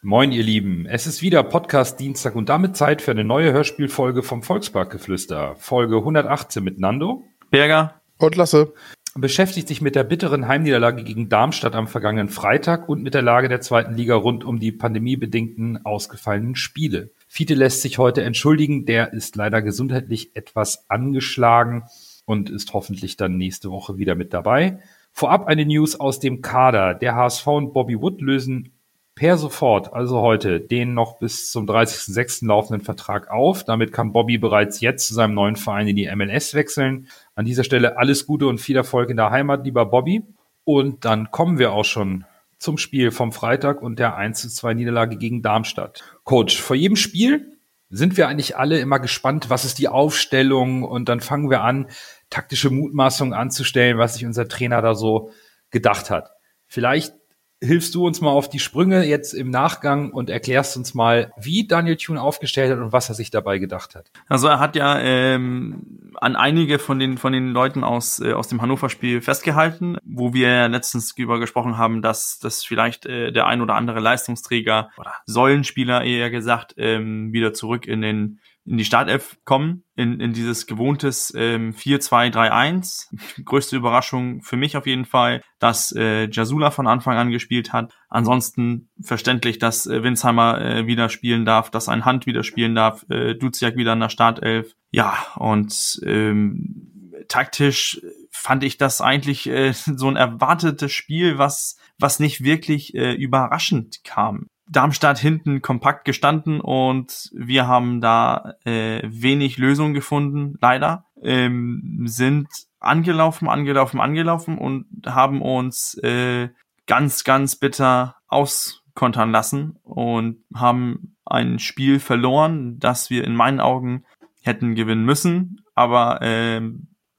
[0.00, 0.86] Moin, ihr Lieben.
[0.86, 5.56] Es ist wieder Podcast Dienstag und damit Zeit für eine neue Hörspielfolge vom Volksparkgeflüster.
[5.56, 7.24] Folge 118 mit Nando.
[7.50, 8.00] Berger.
[8.16, 8.74] Und Lasse.
[9.16, 13.48] Beschäftigt sich mit der bitteren Heimniederlage gegen Darmstadt am vergangenen Freitag und mit der Lage
[13.48, 17.10] der zweiten Liga rund um die pandemiebedingten ausgefallenen Spiele.
[17.26, 18.86] Fiete lässt sich heute entschuldigen.
[18.86, 21.86] Der ist leider gesundheitlich etwas angeschlagen
[22.24, 24.78] und ist hoffentlich dann nächste Woche wieder mit dabei.
[25.10, 26.94] Vorab eine News aus dem Kader.
[26.94, 28.77] Der HSV und Bobby Wood lösen
[29.18, 32.46] per sofort, also heute, den noch bis zum 30.06.
[32.46, 33.64] laufenden Vertrag auf.
[33.64, 37.08] Damit kann Bobby bereits jetzt zu seinem neuen Verein in die MLS wechseln.
[37.34, 40.22] An dieser Stelle alles Gute und viel Erfolg in der Heimat, lieber Bobby.
[40.62, 42.26] Und dann kommen wir auch schon
[42.58, 46.04] zum Spiel vom Freitag und der 1 zu 2 Niederlage gegen Darmstadt.
[46.22, 47.58] Coach, vor jedem Spiel
[47.90, 51.88] sind wir eigentlich alle immer gespannt, was ist die Aufstellung und dann fangen wir an,
[52.30, 55.32] taktische Mutmaßungen anzustellen, was sich unser Trainer da so
[55.70, 56.30] gedacht hat.
[56.68, 57.14] Vielleicht
[57.60, 61.66] hilfst du uns mal auf die Sprünge jetzt im Nachgang und erklärst uns mal, wie
[61.66, 64.10] Daniel Thune aufgestellt hat und was er sich dabei gedacht hat.
[64.28, 68.48] Also er hat ja ähm, an einige von den von den Leuten aus äh, aus
[68.48, 73.60] dem Hannover-Spiel festgehalten, wo wir letztens über gesprochen haben, dass dass vielleicht äh, der ein
[73.60, 79.38] oder andere Leistungsträger oder Säulenspieler eher gesagt ähm, wieder zurück in den in die Startelf
[79.44, 83.08] kommen, in, in dieses gewohntes ähm, 4-2-3-1.
[83.44, 87.94] Größte Überraschung für mich auf jeden Fall, dass äh, Jasula von Anfang an gespielt hat.
[88.08, 93.04] Ansonsten verständlich, dass äh, Winsheimer äh, wieder spielen darf, dass ein Hand wieder spielen darf,
[93.08, 94.74] äh, Duziak wieder in der Startelf.
[94.90, 98.00] Ja, und ähm, taktisch
[98.30, 104.04] fand ich das eigentlich äh, so ein erwartetes Spiel, was was nicht wirklich äh, überraschend
[104.04, 104.46] kam.
[104.70, 111.04] Darmstadt hinten kompakt gestanden und wir haben da äh, wenig Lösung gefunden, leider.
[111.22, 112.48] Ähm, sind
[112.80, 116.48] angelaufen, angelaufen, angelaufen und haben uns äh,
[116.86, 124.04] ganz, ganz bitter auskontern lassen und haben ein Spiel verloren, das wir in meinen Augen
[124.42, 126.60] hätten gewinnen müssen, aber äh,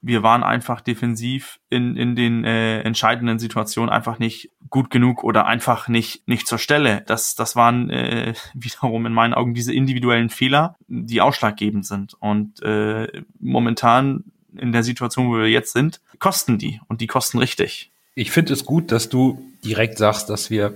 [0.02, 5.46] wir waren einfach defensiv in, in den äh, entscheidenden Situationen einfach nicht gut genug oder
[5.46, 7.02] einfach nicht, nicht zur Stelle.
[7.06, 12.14] Das, das waren äh, wiederum in meinen Augen diese individuellen Fehler, die ausschlaggebend sind.
[12.14, 14.24] Und äh, momentan
[14.56, 17.90] in der Situation, wo wir jetzt sind, kosten die und die kosten richtig.
[18.14, 20.74] Ich finde es gut, dass du direkt sagst, dass wir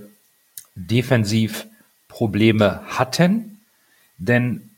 [0.75, 1.65] defensiv
[2.07, 3.59] Probleme hatten,
[4.17, 4.69] denn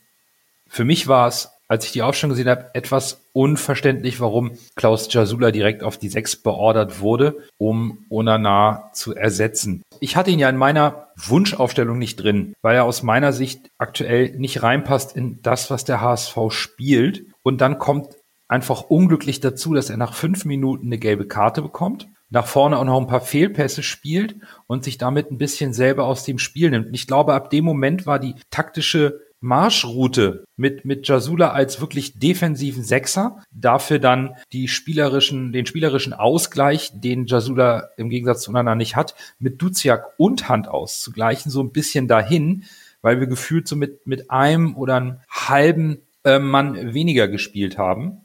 [0.66, 5.50] für mich war es als ich die Aufstellung gesehen habe, etwas unverständlich, warum Klaus Jasula
[5.50, 9.82] direkt auf die Sechs beordert wurde, um Onana zu ersetzen.
[10.00, 14.30] Ich hatte ihn ja in meiner Wunschaufstellung nicht drin, weil er aus meiner Sicht aktuell
[14.38, 17.26] nicht reinpasst in das, was der HSV spielt.
[17.42, 18.16] Und dann kommt
[18.48, 22.84] einfach unglücklich dazu, dass er nach fünf Minuten eine gelbe Karte bekommt nach vorne auch
[22.84, 24.36] noch ein paar Fehlpässe spielt
[24.66, 26.88] und sich damit ein bisschen selber aus dem Spiel nimmt.
[26.88, 32.18] Und ich glaube, ab dem Moment war die taktische Marschroute mit, mit Jasula als wirklich
[32.18, 38.74] defensiven Sechser, dafür dann die spielerischen, den spielerischen Ausgleich, den Jasula im Gegensatz zu Unana
[38.74, 42.64] nicht hat, mit Duziak und Hand auszugleichen, so ein bisschen dahin,
[43.00, 48.20] weil wir gefühlt so mit, mit einem oder einem halben äh, Mann weniger gespielt haben.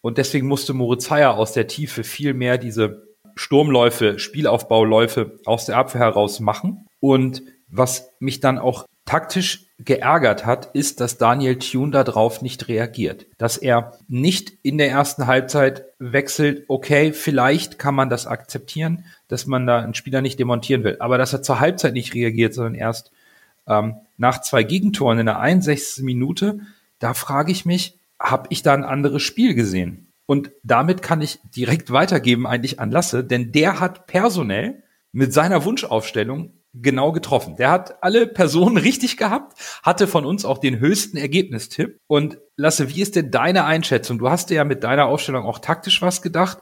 [0.00, 5.76] Und deswegen musste Moritz Heyer aus der Tiefe viel mehr diese Sturmläufe, Spielaufbauläufe aus der
[5.76, 6.86] Abwehr heraus machen.
[7.00, 13.26] Und was mich dann auch taktisch geärgert hat, ist, dass Daniel Thune darauf nicht reagiert.
[13.36, 19.44] Dass er nicht in der ersten Halbzeit wechselt, okay, vielleicht kann man das akzeptieren, dass
[19.44, 20.96] man da einen Spieler nicht demontieren will.
[20.98, 23.12] Aber dass er zur Halbzeit nicht reagiert, sondern erst
[23.66, 26.02] ähm, nach zwei Gegentoren in der 61.
[26.04, 26.60] Minute,
[26.98, 30.10] da frage ich mich, habe ich da ein anderes Spiel gesehen?
[30.24, 34.82] Und damit kann ich direkt weitergeben eigentlich an Lasse, denn der hat personell
[35.12, 37.56] mit seiner Wunschaufstellung genau getroffen.
[37.56, 41.98] Der hat alle Personen richtig gehabt, hatte von uns auch den höchsten Ergebnistipp.
[42.06, 44.18] Und Lasse, wie ist denn deine Einschätzung?
[44.18, 46.58] Du hast dir ja mit deiner Aufstellung auch taktisch was gedacht.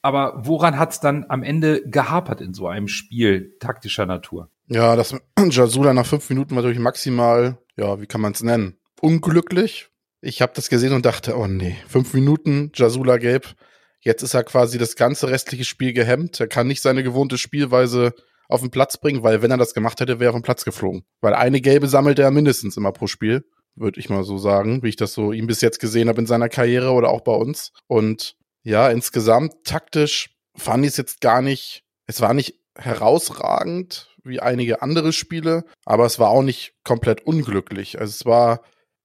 [0.00, 4.48] Aber woran hat es dann am Ende gehapert in so einem Spiel taktischer Natur?
[4.68, 5.14] Ja, das
[5.50, 8.78] Jasula nach fünf Minuten war durch maximal, ja, wie kann man es nennen?
[9.00, 9.88] Unglücklich.
[10.20, 13.54] Ich habe das gesehen und dachte, oh nee, fünf Minuten Jasula gelb.
[14.00, 16.38] Jetzt ist er quasi das ganze restliche Spiel gehemmt.
[16.38, 18.14] Er kann nicht seine gewohnte Spielweise
[18.48, 21.04] auf den Platz bringen, weil wenn er das gemacht hätte, wäre er vom Platz geflogen.
[21.20, 23.44] Weil eine gelbe sammelt er mindestens immer pro Spiel.
[23.76, 26.26] würde ich mal so sagen, wie ich das so ihm bis jetzt gesehen habe in
[26.26, 27.72] seiner Karriere oder auch bei uns.
[27.86, 34.40] Und ja, insgesamt taktisch fand ich es jetzt gar nicht, es war nicht herausragend wie
[34.40, 38.00] einige andere Spiele, aber es war auch nicht komplett unglücklich.
[38.00, 38.62] Also es war,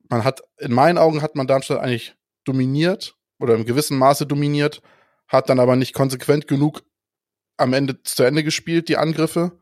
[0.09, 4.81] man hat, in meinen Augen hat man Darmstadt eigentlich dominiert oder im gewissen Maße dominiert,
[5.27, 6.83] hat dann aber nicht konsequent genug
[7.57, 9.59] am Ende zu Ende gespielt, die Angriffe.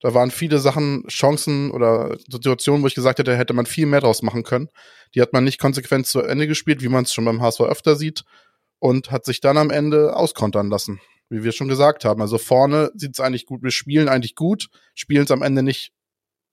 [0.00, 4.00] Da waren viele Sachen, Chancen oder Situationen, wo ich gesagt hätte, hätte man viel mehr
[4.00, 4.68] draus machen können.
[5.14, 7.96] Die hat man nicht konsequent zu Ende gespielt, wie man es schon beim HSV öfter
[7.96, 8.24] sieht,
[8.78, 12.22] und hat sich dann am Ende auskontern lassen, wie wir schon gesagt haben.
[12.22, 15.92] Also vorne sieht es eigentlich gut, wir spielen eigentlich gut, spielen es am Ende nicht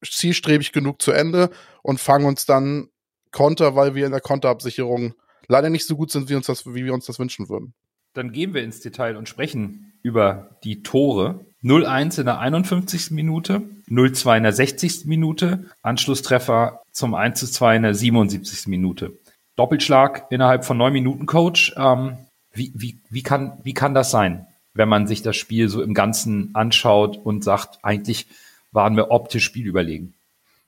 [0.06, 1.50] zielstrebig genug zu Ende
[1.83, 2.89] und fangen uns dann
[3.31, 5.13] Konter, weil wir in der Konterabsicherung
[5.47, 7.74] leider nicht so gut sind, wie, uns das, wie wir uns das wünschen würden.
[8.13, 11.45] Dann gehen wir ins Detail und sprechen über die Tore.
[11.63, 13.12] 0-1 in der 51.
[13.12, 15.06] Minute, 0-2 in der 60.
[15.06, 18.68] Minute, Anschlusstreffer zum 1-2 in der 77.
[18.68, 19.19] Minute.
[19.57, 21.75] Doppelschlag innerhalb von neun Minuten, Coach.
[21.77, 22.18] Ähm,
[22.54, 25.94] wie, wie, wie, kann, wie kann das sein, wenn man sich das Spiel so im
[25.94, 28.27] Ganzen anschaut und sagt, eigentlich
[28.71, 30.13] waren wir optisch spielüberlegen?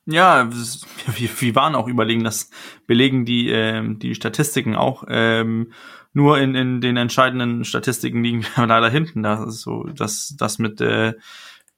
[0.05, 0.49] Ja,
[1.15, 2.49] wir, waren auch überlegen, das
[2.87, 5.05] belegen die, ähm, die Statistiken auch.
[5.07, 5.71] Ähm,
[6.13, 9.23] nur in, in den entscheidenden Statistiken liegen wir leider hinten.
[9.23, 11.13] Das ist so, das, das mit, äh,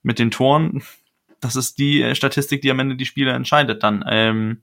[0.04, 0.82] mit den Toren,
[1.40, 4.04] das ist die äh, Statistik, die am Ende die Spiele entscheidet dann.
[4.08, 4.62] Ähm,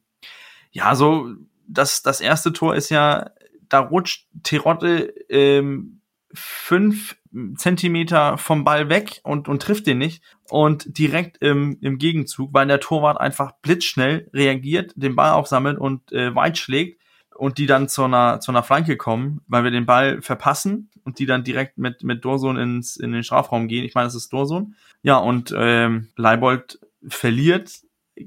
[0.71, 1.35] ja, so,
[1.67, 3.31] das, das erste Tor ist ja,
[3.69, 6.01] da rutscht Terotte ähm,
[6.33, 7.17] fünf
[7.57, 10.23] Zentimeter vom Ball weg und, und trifft den nicht.
[10.49, 16.11] Und direkt im, im Gegenzug, weil der Torwart einfach blitzschnell reagiert, den Ball aufsammelt und
[16.13, 16.98] äh, weit schlägt
[17.39, 21.19] und die dann zu einer, zu einer Flanke kommen, weil wir den Ball verpassen und
[21.19, 23.85] die dann direkt mit, mit Dorson ins, in den Strafraum gehen.
[23.85, 24.75] Ich meine, das ist Dorson.
[25.03, 27.71] Ja, und ähm, Leibold verliert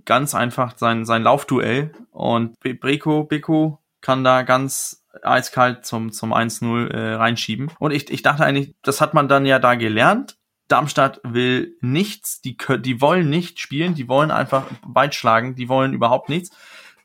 [0.05, 6.89] ganz einfach sein, sein Laufduell und Breko, Beko kann da ganz eiskalt zum, zum 1-0
[6.89, 7.69] äh, reinschieben.
[7.79, 10.37] Und ich, ich dachte eigentlich, das hat man dann ja da gelernt.
[10.69, 15.91] Darmstadt will nichts, die, die wollen nicht spielen, die wollen einfach weit schlagen, die wollen
[15.91, 16.55] überhaupt nichts.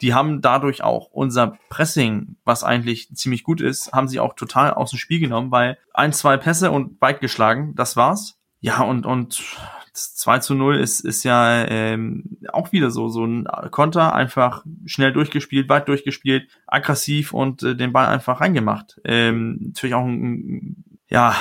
[0.00, 4.74] Die haben dadurch auch unser Pressing, was eigentlich ziemlich gut ist, haben sie auch total
[4.74, 8.38] aus dem Spiel genommen, weil ein, zwei Pässe und weit geschlagen, das war's.
[8.60, 9.42] Ja, und, und
[9.96, 15.12] 2 zu 0 ist, ist ja ähm, auch wieder so, so ein Konter, einfach schnell
[15.12, 19.00] durchgespielt, weit durchgespielt, aggressiv und äh, den Ball einfach reingemacht.
[19.04, 21.34] Ähm, natürlich auch ein, ja,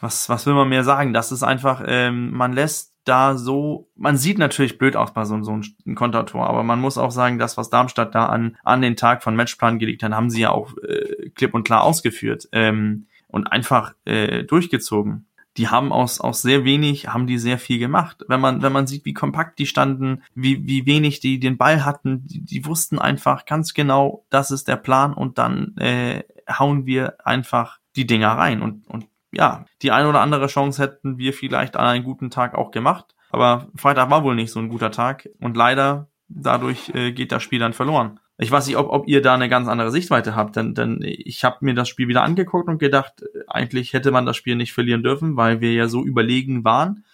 [0.00, 1.12] was, was will man mehr sagen?
[1.12, 5.42] Das ist einfach, ähm, man lässt da so, man sieht natürlich blöd aus bei so,
[5.42, 8.96] so einem Kontertor, aber man muss auch sagen, das, was Darmstadt da an, an den
[8.96, 13.06] Tag von Matchplan gelegt hat, haben sie ja auch äh, klipp und klar ausgeführt ähm,
[13.28, 15.26] und einfach äh, durchgezogen
[15.56, 18.24] die haben aus, aus sehr wenig, haben die sehr viel gemacht.
[18.26, 21.84] Wenn man, wenn man sieht, wie kompakt die standen, wie, wie wenig die den Ball
[21.84, 26.86] hatten, die, die wussten einfach ganz genau, das ist der Plan und dann äh, hauen
[26.86, 28.62] wir einfach die Dinger rein.
[28.62, 32.54] Und, und ja, die eine oder andere Chance hätten wir vielleicht an einem guten Tag
[32.54, 33.14] auch gemacht.
[33.30, 37.42] Aber Freitag war wohl nicht so ein guter Tag und leider dadurch äh, geht das
[37.42, 40.56] Spiel dann verloren ich weiß nicht, ob, ob ihr da eine ganz andere Sichtweite habt,
[40.56, 44.36] denn, denn ich habe mir das Spiel wieder angeguckt und gedacht, eigentlich hätte man das
[44.36, 47.04] Spiel nicht verlieren dürfen, weil wir ja so überlegen waren.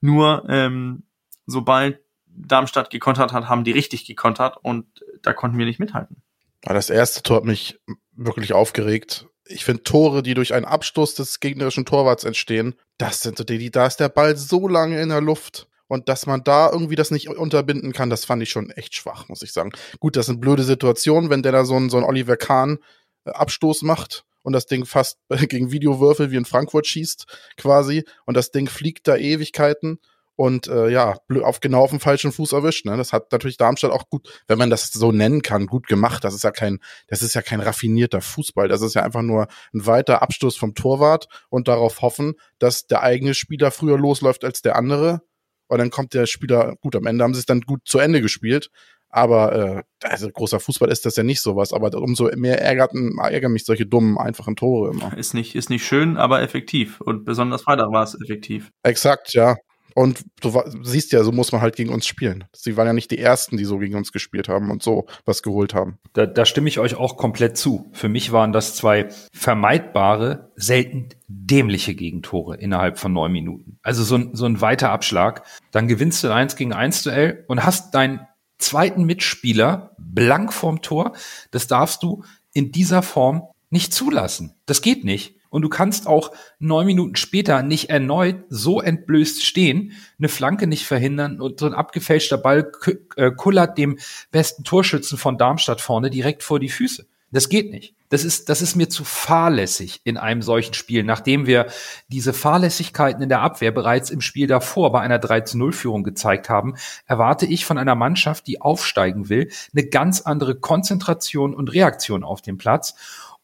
[0.00, 1.04] Nur ähm,
[1.46, 4.86] sobald Darmstadt gekontert hat, haben die richtig gekontert und
[5.22, 6.22] da konnten wir nicht mithalten.
[6.62, 7.80] Das erste Tor hat mich
[8.12, 9.26] wirklich aufgeregt.
[9.48, 13.70] Ich finde Tore, die durch einen Abstoß des gegnerischen Torwarts entstehen, das sind so die,
[13.70, 15.68] da ist der Ball so lange in der Luft.
[15.88, 19.28] Und dass man da irgendwie das nicht unterbinden kann, das fand ich schon echt schwach,
[19.28, 19.70] muss ich sagen.
[20.00, 22.78] Gut, das sind blöde Situationen, wenn der da so ein, so ein Oliver Kahn
[23.24, 27.26] äh, Abstoß macht und das Ding fast gegen Videowürfel wie in Frankfurt schießt,
[27.56, 28.04] quasi.
[28.24, 30.00] Und das Ding fliegt da Ewigkeiten
[30.36, 32.84] und äh, ja, auf genau auf dem falschen Fuß erwischt.
[32.84, 32.96] Ne?
[32.96, 36.22] Das hat natürlich Darmstadt auch gut, wenn man das so nennen kann, gut gemacht.
[36.24, 36.78] Das ist ja kein,
[37.08, 38.68] das ist ja kein raffinierter Fußball.
[38.68, 43.02] Das ist ja einfach nur ein weiter Abstoß vom Torwart und darauf hoffen, dass der
[43.02, 45.22] eigene Spieler früher losläuft als der andere
[45.68, 48.20] und dann kommt der Spieler, gut, am Ende haben sie es dann gut zu Ende
[48.20, 48.70] gespielt.
[49.08, 53.52] Aber äh, also großer Fußball ist das ja nicht sowas, aber umso mehr ärgert, ärgern
[53.52, 55.16] mich solche dummen, einfachen Tore immer.
[55.16, 57.00] Ist nicht, ist nicht schön, aber effektiv.
[57.00, 58.70] Und besonders Freitag war es effektiv.
[58.82, 59.56] Exakt, ja.
[59.96, 62.44] Und du siehst ja, so muss man halt gegen uns spielen.
[62.54, 65.42] Sie waren ja nicht die Ersten, die so gegen uns gespielt haben und so was
[65.42, 65.96] geholt haben.
[66.12, 67.88] Da, da stimme ich euch auch komplett zu.
[67.92, 73.78] Für mich waren das zwei vermeidbare, selten dämliche Gegentore innerhalb von neun Minuten.
[73.82, 75.44] Also so ein, so ein weiter Abschlag.
[75.70, 78.20] Dann gewinnst du ein 1 gegen 1 Duell und hast deinen
[78.58, 81.14] zweiten Mitspieler blank vorm Tor.
[81.52, 82.22] Das darfst du
[82.52, 84.56] in dieser Form nicht zulassen.
[84.66, 85.35] Das geht nicht.
[85.50, 90.86] Und du kannst auch neun Minuten später nicht erneut so entblößt stehen, eine Flanke nicht
[90.86, 92.70] verhindern und so ein abgefälschter Ball
[93.16, 93.98] äh, kullert dem
[94.30, 97.06] besten Torschützen von Darmstadt vorne direkt vor die Füße.
[97.32, 97.96] Das geht nicht.
[98.08, 101.66] Das ist, das ist mir zu fahrlässig in einem solchen Spiel, nachdem wir
[102.06, 106.48] diese Fahrlässigkeiten in der Abwehr bereits im Spiel davor bei einer 3 0 Führung gezeigt
[106.48, 106.76] haben,
[107.06, 112.42] erwarte ich von einer Mannschaft, die aufsteigen will, eine ganz andere Konzentration und Reaktion auf
[112.42, 112.94] dem Platz.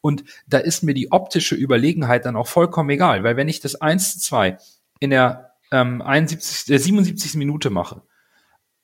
[0.03, 3.77] Und da ist mir die optische Überlegenheit dann auch vollkommen egal, weil wenn ich das
[3.77, 4.59] 1 zu 2
[5.01, 7.35] in der ähm, 71, äh, 77.
[7.37, 8.03] Minute mache,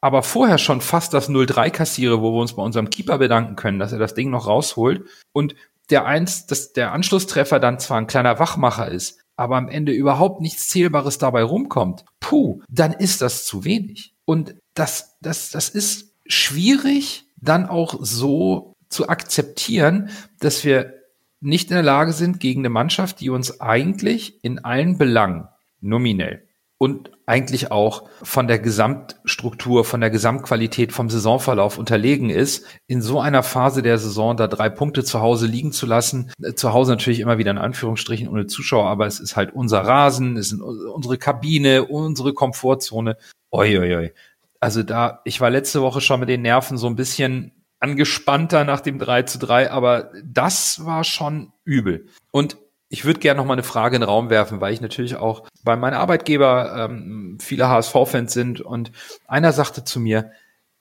[0.01, 3.79] aber vorher schon fast das 0-3 kassiere, wo wir uns bei unserem Keeper bedanken können,
[3.79, 5.55] dass er das Ding noch rausholt und
[5.91, 10.41] der eins, dass der Anschlusstreffer dann zwar ein kleiner Wachmacher ist, aber am Ende überhaupt
[10.41, 14.15] nichts Zählbares dabei rumkommt, puh, dann ist das zu wenig.
[14.25, 20.11] Und das, das, das ist schwierig, dann auch so zu akzeptieren,
[20.41, 20.98] dass wir
[21.41, 25.49] nicht in der Lage sind, gegen eine Mannschaft, die uns eigentlich in allen Belangen
[25.81, 33.03] nominell und eigentlich auch von der Gesamtstruktur, von der Gesamtqualität vom Saisonverlauf unterlegen ist, in
[33.03, 36.33] so einer Phase der Saison da drei Punkte zu Hause liegen zu lassen.
[36.55, 40.37] Zu Hause natürlich immer wieder in Anführungsstrichen ohne Zuschauer, aber es ist halt unser Rasen,
[40.37, 43.17] es ist unsere Kabine, unsere Komfortzone.
[43.51, 44.13] Oi.
[44.61, 48.81] Also da, ich war letzte Woche schon mit den Nerven so ein bisschen angespannter nach
[48.81, 52.07] dem 3 zu 3, aber das war schon übel.
[52.31, 52.57] Und
[52.89, 55.47] ich würde gerne noch mal eine Frage in den Raum werfen, weil ich natürlich auch
[55.63, 58.93] bei meinem Arbeitgeber ähm, viele HSV-Fans sind und
[59.27, 60.33] einer sagte zu mir,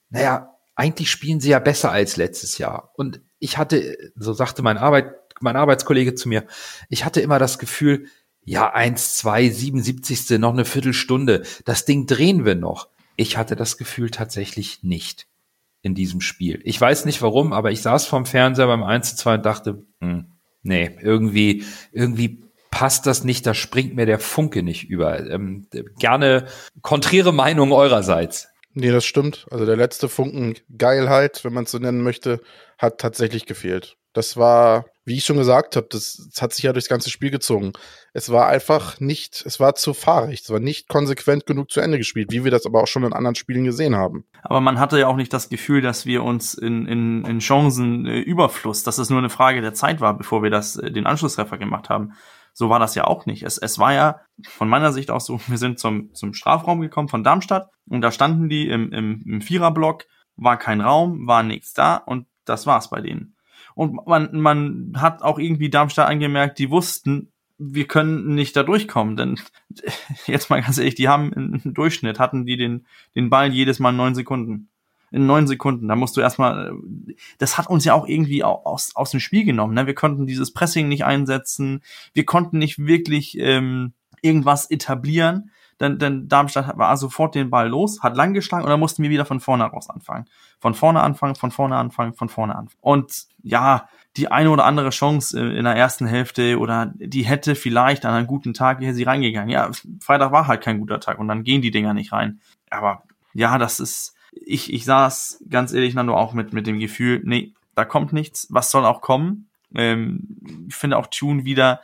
[0.08, 2.92] naja, eigentlich spielen sie ja besser als letztes Jahr.
[2.96, 6.44] Und ich hatte, so sagte mein Arbeit, mein Arbeitskollege zu mir,
[6.88, 8.06] ich hatte immer das Gefühl,
[8.44, 10.38] ja, eins, zwei, 77.
[10.38, 12.88] noch eine Viertelstunde, das Ding drehen wir noch.
[13.16, 15.26] Ich hatte das Gefühl tatsächlich nicht
[15.82, 16.60] in diesem Spiel.
[16.64, 19.86] Ich weiß nicht warum, aber ich saß vorm Fernseher beim 1 zu 2 und dachte,
[20.00, 20.32] hm,
[20.62, 25.18] nee, irgendwie, irgendwie passt das nicht, da springt mir der Funke nicht über.
[25.28, 25.66] Ähm,
[25.98, 26.46] gerne
[26.82, 28.48] konträre Meinung eurerseits.
[28.74, 29.46] Nee, das stimmt.
[29.50, 32.40] Also der letzte Funken Geilheit, wenn man es so nennen möchte,
[32.76, 33.96] hat tatsächlich gefehlt.
[34.12, 37.30] Das war, wie ich schon gesagt habe, das, das, hat sich ja durchs ganze Spiel
[37.30, 37.72] gezogen.
[38.12, 41.98] Es war einfach nicht, es war zu fahrig, es war nicht konsequent genug zu Ende
[41.98, 44.24] gespielt, wie wir das aber auch schon in anderen Spielen gesehen haben.
[44.42, 48.06] Aber man hatte ja auch nicht das Gefühl, dass wir uns in, in, in Chancen
[48.06, 48.24] äh,
[48.84, 51.88] dass es nur eine Frage der Zeit war, bevor wir das, äh, den Anschlusstreffer gemacht
[51.88, 52.12] haben.
[52.52, 53.44] So war das ja auch nicht.
[53.44, 57.08] Es, es war ja von meiner Sicht auch so, wir sind zum, zum Strafraum gekommen
[57.08, 60.04] von Darmstadt und da standen die im, im, im Viererblock,
[60.36, 63.36] war kein Raum, war nichts da und das war's bei denen.
[63.78, 69.16] Und man, man hat auch irgendwie Darmstadt angemerkt, die wussten, wir können nicht da durchkommen,
[69.16, 69.38] denn
[70.26, 73.92] jetzt mal ganz ehrlich, die haben im Durchschnitt hatten die den, den Ball jedes Mal
[73.92, 74.68] neun Sekunden.
[75.12, 75.86] In neun Sekunden.
[75.86, 76.72] Da musst du erstmal,
[77.38, 79.74] das hat uns ja auch irgendwie aus, aus dem Spiel genommen.
[79.74, 79.86] Ne?
[79.86, 81.80] Wir konnten dieses Pressing nicht einsetzen.
[82.14, 83.92] Wir konnten nicht wirklich ähm,
[84.22, 85.52] irgendwas etablieren.
[85.80, 89.10] Denn, denn Darmstadt war sofort den Ball los, hat lang geschlagen und dann mussten wir
[89.10, 90.26] wieder von vorne raus anfangen.
[90.58, 92.78] Von vorne anfangen, von vorne anfangen, von vorne anfangen.
[92.80, 98.04] Und ja, die eine oder andere Chance in der ersten Hälfte oder die hätte vielleicht
[98.04, 99.50] an einem guten Tag wäre sie reingegangen.
[99.50, 99.70] Ja,
[100.00, 102.40] Freitag war halt kein guter Tag und dann gehen die Dinger nicht rein.
[102.70, 107.20] Aber ja, das ist, ich, ich saß ganz ehrlich Nando auch mit, mit dem Gefühl,
[107.24, 109.48] nee, da kommt nichts, was soll auch kommen.
[109.72, 111.80] Ähm, ich finde auch Tune wieder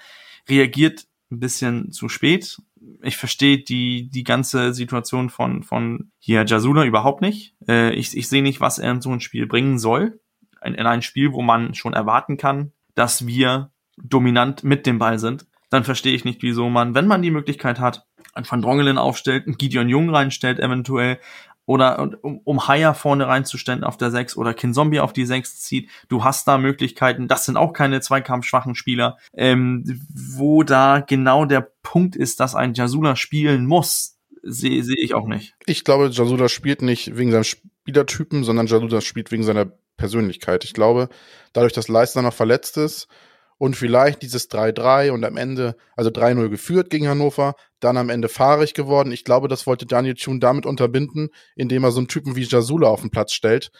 [0.48, 2.58] reagiert ein bisschen zu spät
[3.02, 7.54] ich verstehe die, die ganze Situation von, von hier Jasula überhaupt nicht.
[7.68, 10.20] Äh, ich, ich sehe nicht, was er in so ein Spiel bringen soll.
[10.64, 15.18] In, in ein Spiel, wo man schon erwarten kann, dass wir dominant mit dem Ball
[15.18, 15.46] sind.
[15.70, 19.46] Dann verstehe ich nicht, wieso man, wenn man die Möglichkeit hat, einen Van Drongelen aufstellt,
[19.46, 21.18] einen Gideon Jung reinstellt eventuell,
[21.66, 25.90] oder um, um Haya vorne reinzustellen auf der 6 oder Kinzombie auf die 6 zieht.
[26.08, 31.68] Du hast da Möglichkeiten, das sind auch keine zweikampfschwachen Spieler, ähm, wo da genau der
[31.82, 35.54] Punkt ist, dass ein Jasula spielen muss, sehe seh ich auch nicht.
[35.66, 39.66] Ich glaube, Jasula spielt nicht wegen seinem Spielertypen, sondern Jasula spielt wegen seiner
[39.96, 40.64] Persönlichkeit.
[40.64, 41.08] Ich glaube,
[41.52, 43.08] dadurch, dass Leistner noch verletzt ist,
[43.58, 48.28] und vielleicht dieses 3-3 und am Ende, also 3-0 geführt gegen Hannover, dann am Ende
[48.28, 49.12] fahrig geworden.
[49.12, 52.88] Ich glaube, das wollte Daniel Thun damit unterbinden, indem er so einen Typen wie Jasula
[52.88, 53.70] auf den Platz stellt,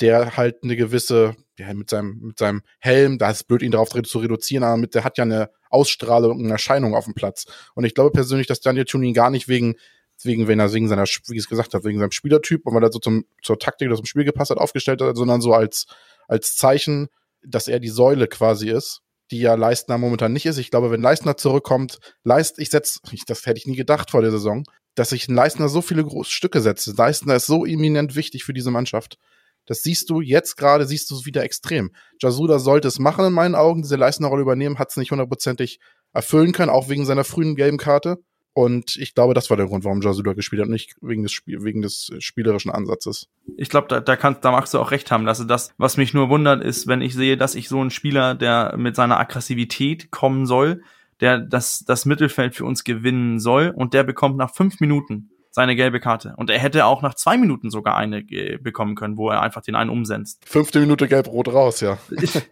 [0.00, 3.70] der halt eine gewisse, ja, mit seinem, mit seinem Helm, da ist es blöd, ihn
[3.70, 7.46] darauf zu reduzieren, aber mit, der hat ja eine Ausstrahlung eine Erscheinung auf dem Platz.
[7.74, 9.76] Und ich glaube persönlich, dass Daniel Thun ihn gar nicht wegen,
[10.22, 12.82] wegen, wenn er wegen seiner, wie ich es gesagt habe, wegen seinem Spielertyp und weil
[12.82, 15.86] er so zum, zur Taktik oder zum Spiel gepasst hat, aufgestellt hat, sondern so als,
[16.28, 17.08] als Zeichen,
[17.46, 20.58] dass er die Säule quasi ist die ja Leistner momentan nicht ist.
[20.58, 24.30] Ich glaube, wenn Leistner zurückkommt, Leist, ich setz, das hätte ich nie gedacht vor der
[24.30, 24.64] Saison,
[24.94, 26.96] dass sich ein Leistner so viele große Stücke setzt.
[26.96, 29.18] Leistner ist so eminent wichtig für diese Mannschaft.
[29.66, 31.90] Das siehst du jetzt gerade, siehst du es wieder extrem.
[32.20, 35.80] Jasuda sollte es machen in meinen Augen, diese Leistner-Rolle übernehmen, hat es nicht hundertprozentig
[36.12, 38.18] erfüllen kann, auch wegen seiner frühen gelben Karte.
[38.54, 41.64] Und ich glaube, das war der Grund, warum Jasula gespielt hat, nicht wegen des, Spiel,
[41.64, 43.28] wegen des spielerischen Ansatzes.
[43.56, 45.26] Ich glaube, da, da, kannst, da magst du auch recht haben.
[45.26, 45.44] Lasse.
[45.44, 48.76] Das, was mich nur wundert, ist, wenn ich sehe, dass ich so einen Spieler, der
[48.78, 50.82] mit seiner Aggressivität kommen soll,
[51.20, 55.74] der das, das Mittelfeld für uns gewinnen soll, und der bekommt nach fünf Minuten seine
[55.76, 56.34] gelbe Karte.
[56.36, 58.24] Und er hätte auch nach zwei Minuten sogar eine
[58.60, 60.42] bekommen können, wo er einfach den einen umsetzt.
[60.48, 61.98] Fünfte Minute gelb-rot raus, ja.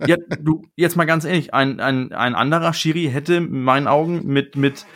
[0.06, 0.16] ja.
[0.40, 4.56] Du, jetzt mal ganz ehrlich, ein, ein, ein anderer Schiri hätte in meinen Augen mit,
[4.56, 4.87] mit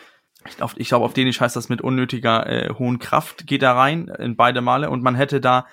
[0.48, 4.08] ich glaube, glaub, auf Dänisch heißt das mit unnötiger äh, hohen Kraft geht er rein
[4.18, 5.66] in beide Male und man hätte da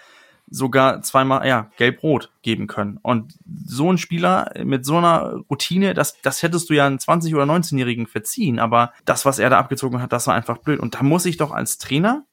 [0.50, 3.00] sogar zweimal ja gelb-rot geben können.
[3.02, 3.34] Und
[3.66, 7.46] so ein Spieler mit so einer Routine, das das hättest du ja einen 20 oder
[7.46, 10.80] 19-jährigen verziehen, aber das was er da abgezogen hat, das war einfach blöd.
[10.80, 12.26] Und da muss ich doch als Trainer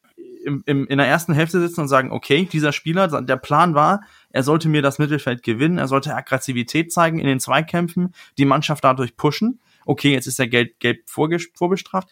[0.45, 4.03] im, im, in der ersten Hälfte sitzen und sagen, okay, dieser Spieler, der Plan war,
[4.31, 8.85] er sollte mir das Mittelfeld gewinnen, er sollte Aggressivität zeigen in den Zweikämpfen, die Mannschaft
[8.85, 12.09] dadurch pushen okay, jetzt ist er gelb, gelb vorbestraft,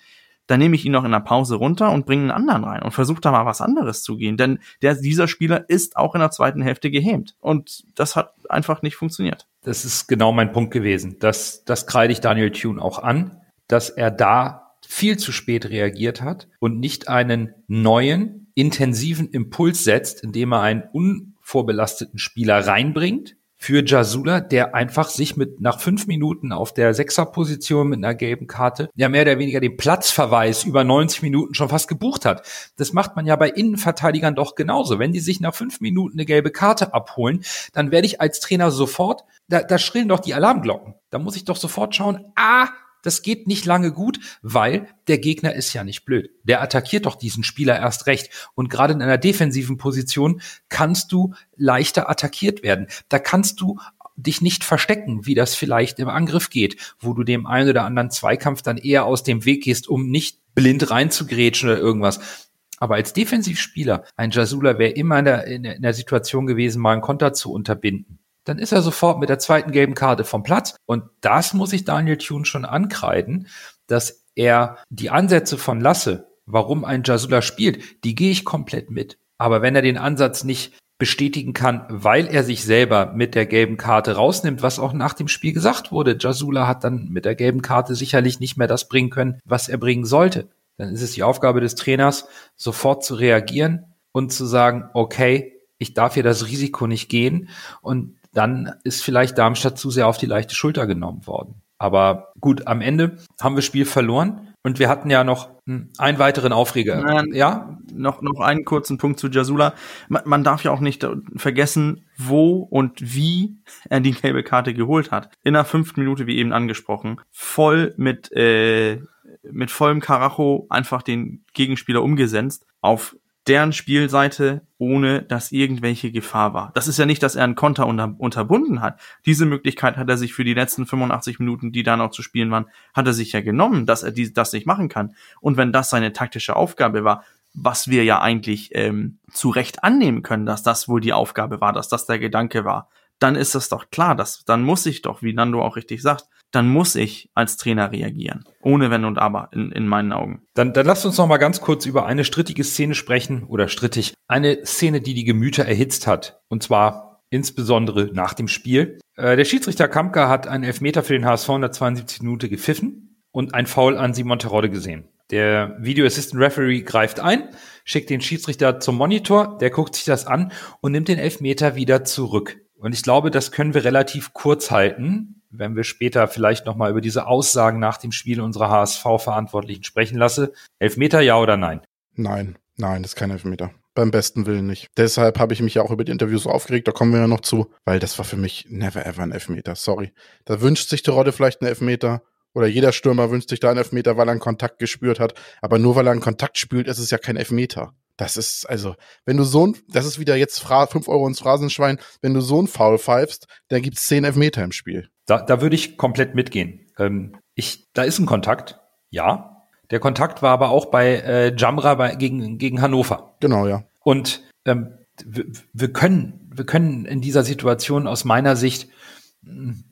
[0.48, 2.92] dann nehme ich ihn noch in der Pause runter und bringe einen anderen rein und
[2.92, 4.38] versuche da mal was anderes zu gehen.
[4.38, 7.37] Denn der, dieser Spieler ist auch in der zweiten Hälfte gehämt.
[7.38, 9.46] Und das hat einfach nicht funktioniert.
[9.62, 11.16] Das ist genau mein Punkt gewesen.
[11.20, 16.22] Das, das kreide ich Daniel Thune auch an, dass er da viel zu spät reagiert
[16.22, 23.85] hat und nicht einen neuen, intensiven Impuls setzt, indem er einen unvorbelasteten Spieler reinbringt, für
[23.85, 28.88] Jasula, der einfach sich mit nach fünf Minuten auf der Sechserposition mit einer gelben Karte
[28.95, 32.47] ja mehr oder weniger den Platzverweis über 90 Minuten schon fast gebucht hat.
[32.77, 35.00] Das macht man ja bei Innenverteidigern doch genauso.
[35.00, 38.71] Wenn die sich nach fünf Minuten eine gelbe Karte abholen, dann werde ich als Trainer
[38.71, 40.95] sofort, da, da schrillen doch die Alarmglocken.
[41.11, 42.69] Da muss ich doch sofort schauen, ah,
[43.02, 46.31] das geht nicht lange gut, weil der Gegner ist ja nicht blöd.
[46.45, 48.31] Der attackiert doch diesen Spieler erst recht.
[48.55, 52.88] Und gerade in einer defensiven Position kannst du leichter attackiert werden.
[53.09, 53.78] Da kannst du
[54.17, 58.11] dich nicht verstecken, wie das vielleicht im Angriff geht, wo du dem einen oder anderen
[58.11, 62.49] Zweikampf dann eher aus dem Weg gehst, um nicht blind reinzugrätschen oder irgendwas.
[62.78, 67.02] Aber als Defensivspieler, ein Jasula wäre immer in der, in der Situation gewesen, mal einen
[67.02, 70.74] Konter zu unterbinden dann ist er sofort mit der zweiten gelben Karte vom Platz.
[70.87, 73.46] Und das muss ich Daniel Thune schon ankreiden,
[73.87, 79.18] dass er die Ansätze von Lasse, warum ein Jasula spielt, die gehe ich komplett mit.
[79.37, 83.76] Aber wenn er den Ansatz nicht bestätigen kann, weil er sich selber mit der gelben
[83.76, 86.16] Karte rausnimmt, was auch nach dem Spiel gesagt wurde.
[86.18, 89.78] Jasula hat dann mit der gelben Karte sicherlich nicht mehr das bringen können, was er
[89.78, 90.48] bringen sollte.
[90.76, 95.94] Dann ist es die Aufgabe des Trainers, sofort zu reagieren und zu sagen, okay, ich
[95.94, 97.48] darf hier das Risiko nicht gehen
[97.80, 101.62] und dann ist vielleicht Darmstadt zu sehr auf die leichte Schulter genommen worden.
[101.79, 105.51] Aber gut, am Ende haben wir Spiel verloren und wir hatten ja noch
[105.99, 107.01] einen weiteren Aufreger.
[107.01, 109.75] Nein, ja, noch, noch einen kurzen Punkt zu Jasula.
[110.09, 115.12] Man, man, darf ja auch nicht vergessen, wo und wie er die gelbe Karte geholt
[115.12, 115.31] hat.
[115.45, 119.01] In der fünften Minute, wie eben angesprochen, voll mit, äh,
[119.43, 123.17] mit vollem Karacho einfach den Gegenspieler umgesetzt auf
[123.48, 126.70] deren Spielseite, ohne dass irgendwelche Gefahr war.
[126.74, 129.00] Das ist ja nicht, dass er einen Konter unter, unterbunden hat.
[129.26, 132.50] Diese Möglichkeit hat er sich für die letzten 85 Minuten, die da noch zu spielen
[132.50, 135.14] waren, hat er sich ja genommen, dass er die, das nicht machen kann.
[135.40, 140.22] Und wenn das seine taktische Aufgabe war, was wir ja eigentlich ähm, zu Recht annehmen
[140.22, 143.68] können, dass das wohl die Aufgabe war, dass das der Gedanke war, dann ist das
[143.68, 147.30] doch klar, dass dann muss ich doch, wie Nando auch richtig sagt, dann muss ich
[147.34, 148.44] als Trainer reagieren.
[148.62, 150.42] Ohne Wenn und Aber in, in meinen Augen.
[150.54, 154.14] Dann, dann lasst uns noch mal ganz kurz über eine strittige Szene sprechen oder strittig.
[154.26, 156.40] Eine Szene, die die Gemüter erhitzt hat.
[156.48, 158.98] Und zwar insbesondere nach dem Spiel.
[159.16, 163.22] Äh, der Schiedsrichter Kampka hat einen Elfmeter für den HSV in der 72 Minute gepfiffen
[163.30, 165.08] und ein Foul an Simon Terodde gesehen.
[165.30, 167.50] Der Video Assistant Referee greift ein,
[167.84, 172.04] schickt den Schiedsrichter zum Monitor, der guckt sich das an und nimmt den Elfmeter wieder
[172.04, 172.58] zurück.
[172.76, 177.00] Und ich glaube, das können wir relativ kurz halten, wenn wir später vielleicht nochmal über
[177.00, 180.52] diese Aussagen nach dem Spiel unserer HSV-Verantwortlichen sprechen lasse.
[180.78, 181.80] Elfmeter, ja oder nein?
[182.14, 183.70] Nein, nein, das ist kein Elfmeter.
[183.94, 184.88] Beim besten Willen nicht.
[184.96, 187.26] Deshalb habe ich mich ja auch über die Interviews so aufgeregt, da kommen wir ja
[187.26, 189.74] noch zu, weil das war für mich never ever ein Elfmeter.
[189.74, 190.12] Sorry.
[190.44, 192.22] Da wünscht sich Terodde vielleicht einen Elfmeter.
[192.54, 195.34] Oder jeder Stürmer wünscht sich da einen Elfmeter, weil er einen Kontakt gespürt hat.
[195.61, 197.92] Aber nur weil er einen Kontakt spürt, ist es ja kein Elfmeter.
[198.16, 201.38] Das ist, also, wenn du so ein, das ist wieder jetzt Fra 5 Euro ins
[201.38, 205.08] Phrasenschwein, wenn du so ein Foul pfeifst, dann gibt's 10 Elfmeter im Spiel.
[205.29, 206.87] Da, da würde ich komplett mitgehen.
[206.99, 209.67] Ähm, ich, da ist ein Kontakt, ja.
[209.91, 213.37] Der Kontakt war aber auch bei äh, Jamra bei, gegen, gegen Hannover.
[213.41, 213.85] Genau, ja.
[214.01, 218.88] Und ähm, wir, können, wir können in dieser Situation aus meiner Sicht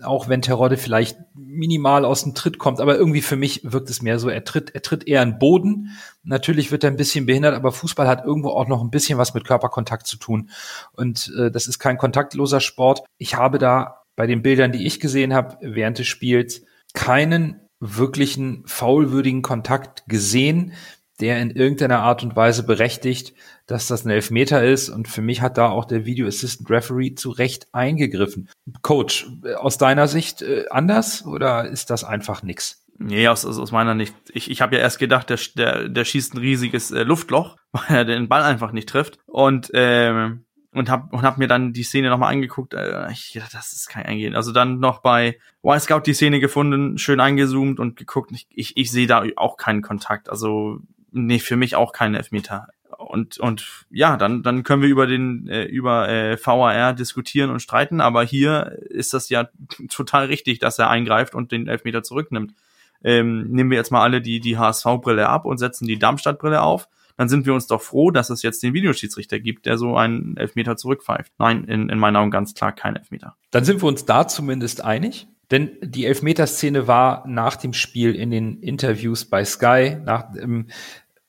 [0.03, 4.03] auch wenn Terodde vielleicht minimal aus dem Tritt kommt, aber irgendwie für mich wirkt es
[4.03, 5.97] mehr so, er tritt, er tritt eher in Boden.
[6.25, 9.35] Natürlich wird er ein bisschen behindert, aber Fußball hat irgendwo auch noch ein bisschen was
[9.35, 10.51] mit Körperkontakt zu tun.
[10.93, 13.05] Und äh, das ist kein kontaktloser Sport.
[13.19, 18.63] Ich habe da bei den Bildern, die ich gesehen habe während des Spiels, keinen wirklichen
[18.67, 20.73] faulwürdigen Kontakt gesehen,
[21.21, 23.35] der in irgendeiner Art und Weise berechtigt,
[23.67, 24.89] dass das ein Elfmeter ist.
[24.89, 28.49] Und für mich hat da auch der Video Assistant Referee zu Recht eingegriffen.
[28.83, 29.27] Coach,
[29.57, 32.83] aus deiner Sicht äh, anders oder ist das einfach nix?
[32.99, 34.15] Nee, aus, aus meiner Sicht.
[34.33, 37.85] Ich, ich habe ja erst gedacht, der, der, der schießt ein riesiges äh, Luftloch, weil
[37.89, 39.19] er den Ball einfach nicht trifft.
[39.27, 40.46] Und ähm,
[40.77, 42.75] und hab, und hab mir dann die Szene nochmal angeguckt.
[42.75, 44.35] Äh, ich dachte, das ist kein Eingehen.
[44.35, 48.31] Also dann noch bei Y-Scout die Szene gefunden, schön eingezoomt und geguckt.
[48.33, 50.29] Ich, ich, ich sehe da auch keinen Kontakt.
[50.29, 50.81] Also
[51.13, 52.69] nee, für mich auch keinen Elfmeter.
[52.99, 57.61] Und, und ja, dann, dann können wir über den äh, über äh, VAR diskutieren und
[57.61, 59.49] streiten, aber hier ist das ja
[59.91, 62.55] total richtig, dass er eingreift und den Elfmeter zurücknimmt.
[63.03, 66.89] Ähm, nehmen wir jetzt mal alle die, die HSV-Brille ab und setzen die Darmstadt-Brille auf
[67.17, 70.37] dann sind wir uns doch froh, dass es jetzt den Videoschiedsrichter gibt, der so einen
[70.37, 71.33] Elfmeter zurückpfeift.
[71.39, 73.37] Nein, in, in meinen Augen ganz klar kein Elfmeter.
[73.51, 75.29] Dann sind wir uns da zumindest einig.
[75.51, 80.69] Denn die Elfmeterszene war nach dem Spiel in den Interviews bei Sky nach, ähm,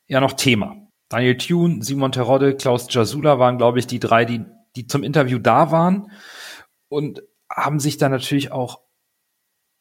[0.07, 0.75] ja noch Thema.
[1.09, 4.43] Daniel Thune, Simon Terodde, Klaus Jasula waren, glaube ich, die drei, die,
[4.75, 6.11] die zum Interview da waren
[6.89, 8.81] und haben sich dann natürlich auch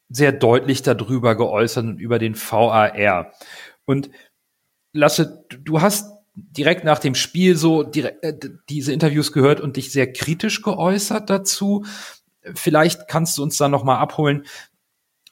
[0.08, 3.32] sehr deutlich darüber geäußert und über den VAR.
[3.86, 4.10] Und
[4.96, 9.90] Lasse, du hast direkt nach dem Spiel so direkt, äh, diese Interviews gehört und dich
[9.90, 11.84] sehr kritisch geäußert dazu.
[12.54, 14.44] Vielleicht kannst du uns dann noch mal abholen,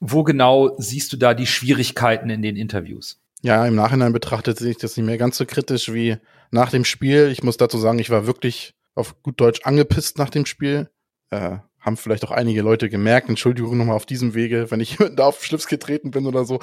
[0.01, 3.21] wo genau siehst du da die Schwierigkeiten in den Interviews?
[3.43, 6.17] Ja, im Nachhinein betrachtet sehe ich das nicht mehr ganz so kritisch wie
[6.51, 7.29] nach dem Spiel.
[7.31, 10.89] Ich muss dazu sagen, ich war wirklich auf gut Deutsch angepisst nach dem Spiel.
[11.31, 13.29] Äh, haben vielleicht auch einige Leute gemerkt.
[13.29, 16.61] Entschuldigung nochmal auf diesem Wege, wenn ich da auf Schlips getreten bin oder so.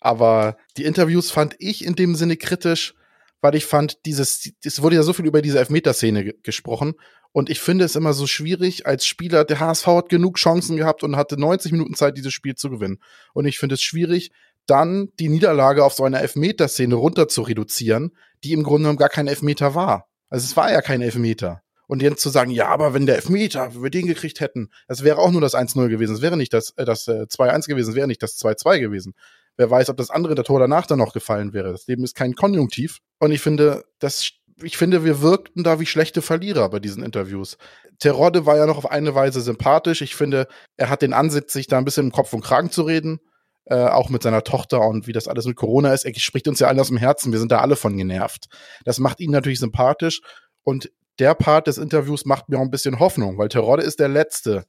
[0.00, 2.94] Aber die Interviews fand ich in dem Sinne kritisch,
[3.40, 6.94] weil ich fand, dieses, es wurde ja so viel über diese Elfmeterszene gesprochen.
[7.30, 9.44] Und ich finde es immer so schwierig als Spieler.
[9.44, 12.98] Der HSV hat genug Chancen gehabt und hatte 90 Minuten Zeit, dieses Spiel zu gewinnen.
[13.32, 14.30] Und ich finde es schwierig,
[14.66, 18.12] dann die Niederlage auf so einer Elfmeterszene runter zu reduzieren,
[18.44, 20.08] die im Grunde genommen gar kein Elfmeter war.
[20.30, 21.63] Also es war ja kein Elfmeter.
[21.86, 25.04] Und jetzt zu sagen, ja, aber wenn der Elfmeter, wenn wir den gekriegt hätten, das
[25.04, 26.14] wäre auch nur das 1-0 gewesen.
[26.14, 29.14] Es wäre nicht das, äh, das äh, 2-1 gewesen, es wäre nicht das 2-2 gewesen.
[29.56, 31.70] Wer weiß, ob das andere, der Tor danach dann noch gefallen wäre.
[31.70, 32.98] Das Leben ist kein Konjunktiv.
[33.20, 34.30] Und ich finde, das,
[34.62, 37.56] ich finde, wir wirkten da wie schlechte Verlierer bei diesen Interviews.
[37.98, 40.02] Terodde war ja noch auf eine Weise sympathisch.
[40.02, 42.82] Ich finde, er hat den Ansitz, sich da ein bisschen im Kopf und Kragen zu
[42.82, 43.20] reden.
[43.66, 46.04] Äh, auch mit seiner Tochter und wie das alles mit Corona ist.
[46.04, 47.32] Er spricht uns ja alle aus dem Herzen.
[47.32, 48.48] Wir sind da alle von genervt.
[48.84, 50.20] Das macht ihn natürlich sympathisch.
[50.64, 54.08] Und der Part des Interviews macht mir auch ein bisschen Hoffnung, weil Terodde ist der
[54.08, 54.64] Letzte,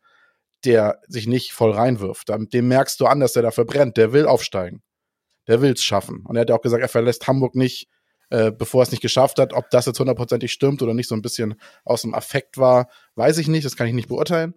[0.64, 2.30] der sich nicht voll reinwirft.
[2.30, 3.98] Dem merkst du an, dass der da verbrennt.
[3.98, 4.82] Der will aufsteigen.
[5.48, 6.24] Der will es schaffen.
[6.26, 7.88] Und er hat ja auch gesagt, er verlässt Hamburg nicht,
[8.30, 9.54] äh, bevor er es nicht geschafft hat.
[9.54, 13.38] Ob das jetzt hundertprozentig stimmt oder nicht so ein bisschen aus dem Affekt war, weiß
[13.38, 13.66] ich nicht.
[13.66, 14.56] Das kann ich nicht beurteilen.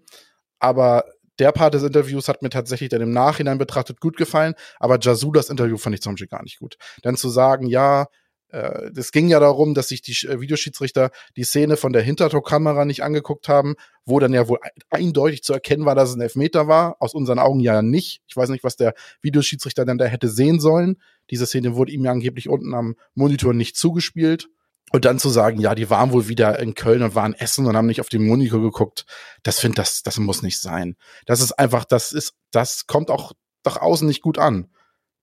[0.59, 1.05] Aber
[1.39, 4.55] der Part des Interviews hat mir tatsächlich dann im Nachhinein betrachtet gut gefallen.
[4.81, 6.77] Aber Jasulas Interview fand ich zum Beispiel gar nicht gut.
[7.03, 8.07] Dann zu sagen, ja,
[8.51, 13.03] es ging ja darum, dass sich die äh, Videoschiedsrichter die Szene von der Hintertorkamera nicht
[13.03, 14.59] angeguckt haben, wo dann ja wohl
[14.91, 16.97] eindeutig zu erkennen war, dass es ein Elfmeter war.
[17.01, 18.23] Aus unseren Augen ja nicht.
[18.27, 20.97] Ich weiß nicht, was der Videoschiedsrichter dann da hätte sehen sollen.
[21.31, 24.49] Diese Szene wurde ihm ja angeblich unten am Monitor nicht zugespielt.
[24.91, 27.77] Und dann zu sagen, ja, die waren wohl wieder in Köln und waren essen und
[27.77, 29.05] haben nicht auf den Monitor geguckt,
[29.43, 30.97] das finde das, das muss nicht sein.
[31.27, 33.33] Das ist einfach, das ist, das kommt auch
[33.67, 34.71] nach außen nicht gut an.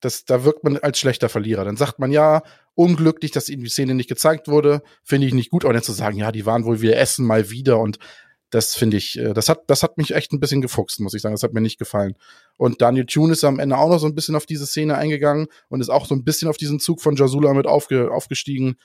[0.01, 1.65] Das, da wirkt man als schlechter Verlierer.
[1.65, 2.43] Dann sagt man, ja,
[2.75, 5.65] unglücklich, dass ihnen die Szene nicht gezeigt wurde, finde ich nicht gut.
[5.65, 7.99] Aber nicht zu sagen, ja, die waren wohl wieder essen mal wieder und
[8.55, 11.21] das finde ich, äh, das hat, das hat mich echt ein bisschen gefuchst, muss ich
[11.21, 11.34] sagen.
[11.34, 12.15] Das hat mir nicht gefallen.
[12.58, 15.47] Und Daniel Thune ist am Ende auch noch so ein bisschen auf diese Szene eingegangen
[15.69, 18.77] und ist auch so ein bisschen auf diesen Zug von Jasula mit aufge, aufgestiegen.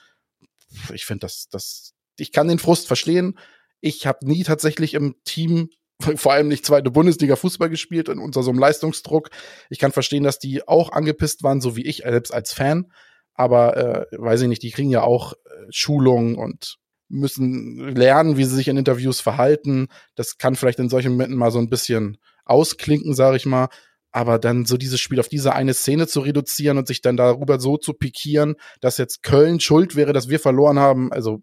[0.93, 3.37] Ich finde das, das, ich kann den Frust verstehen.
[3.79, 5.69] Ich habe nie tatsächlich im Team
[6.15, 9.29] vor allem nicht zweite Bundesliga Fußball gespielt und unter so einem Leistungsdruck.
[9.69, 12.91] Ich kann verstehen, dass die auch angepisst waren, so wie ich selbst als Fan.
[13.33, 15.37] Aber äh, weiß ich nicht, die kriegen ja auch äh,
[15.69, 16.77] Schulungen und
[17.11, 19.87] müssen lernen, wie sie sich in Interviews verhalten.
[20.15, 23.67] Das kann vielleicht in solchen Momenten mal so ein bisschen ausklinken, sage ich mal.
[24.11, 27.59] Aber dann so dieses Spiel auf diese eine Szene zu reduzieren und sich dann darüber
[27.59, 31.41] so zu pikieren, dass jetzt Köln schuld wäre, dass wir verloren haben, also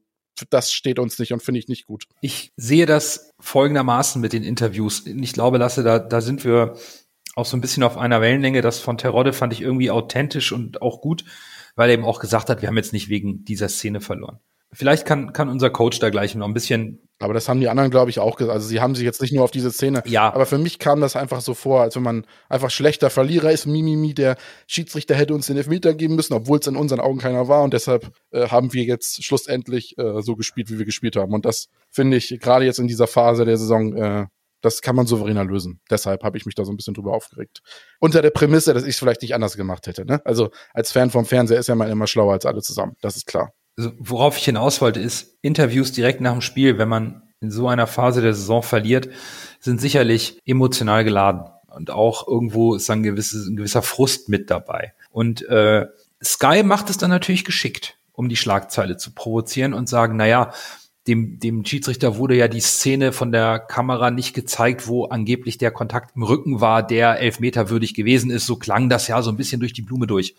[0.51, 2.05] das steht uns nicht und finde ich nicht gut.
[2.21, 5.07] Ich sehe das folgendermaßen mit den Interviews.
[5.07, 6.75] Ich glaube, Lasse, da, da sind wir
[7.35, 8.63] auch so ein bisschen auf einer Wellenlänge.
[8.63, 11.25] Das von Terodde fand ich irgendwie authentisch und auch gut,
[11.77, 14.41] weil er eben auch gesagt hat, wir haben jetzt nicht wegen dieser Szene verloren.
[14.73, 17.08] Vielleicht kann, kann unser Coach da gleich noch ein bisschen.
[17.21, 18.55] Aber das haben die anderen, glaube ich, auch gesagt.
[18.55, 20.03] Also sie haben sich jetzt nicht nur auf diese Szene.
[20.07, 20.33] Ja.
[20.33, 23.67] Aber für mich kam das einfach so vor, als wenn man einfach schlechter Verlierer ist.
[23.67, 27.49] Mimimi, der Schiedsrichter hätte uns den Elfmeter geben müssen, obwohl es in unseren Augen keiner
[27.49, 27.65] war.
[27.65, 31.33] Und deshalb äh, haben wir jetzt schlussendlich äh, so gespielt, wie wir gespielt haben.
[31.35, 34.27] Und das finde ich gerade jetzt in dieser Phase der Saison äh,
[34.61, 35.81] Das kann man souveräner lösen.
[35.91, 37.63] Deshalb habe ich mich da so ein bisschen drüber aufgeregt.
[38.01, 40.05] Unter der Prämisse, dass ich es vielleicht nicht anders gemacht hätte.
[40.05, 40.21] Ne?
[40.25, 42.95] Also als Fan vom Fernseher ist ja man immer schlauer als alle zusammen.
[43.01, 43.53] Das ist klar.
[43.79, 47.69] Also, worauf ich hinaus wollte, ist Interviews direkt nach dem Spiel, wenn man in so
[47.69, 49.09] einer Phase der Saison verliert,
[49.61, 51.45] sind sicherlich emotional geladen.
[51.69, 54.95] Und auch irgendwo ist ein, gewisses, ein gewisser Frust mit dabei.
[55.13, 55.87] Und äh,
[56.23, 60.53] Sky macht es dann natürlich geschickt, um die Schlagzeile zu provozieren und sagen, na ja,
[61.07, 65.71] dem, dem Schiedsrichter wurde ja die Szene von der Kamera nicht gezeigt, wo angeblich der
[65.71, 68.45] Kontakt im Rücken war, der elfmeterwürdig gewesen ist.
[68.45, 70.35] So klang das ja so ein bisschen durch die Blume durch.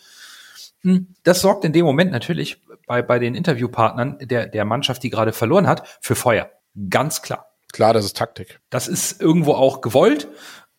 [0.81, 5.09] Hm, das sorgt in dem Moment natürlich bei, bei den Interviewpartnern der, der Mannschaft, die
[5.09, 6.49] gerade verloren hat, für Feuer.
[6.89, 7.45] Ganz klar.
[7.71, 8.59] Klar, das ist Taktik.
[8.69, 10.27] Das ist irgendwo auch gewollt.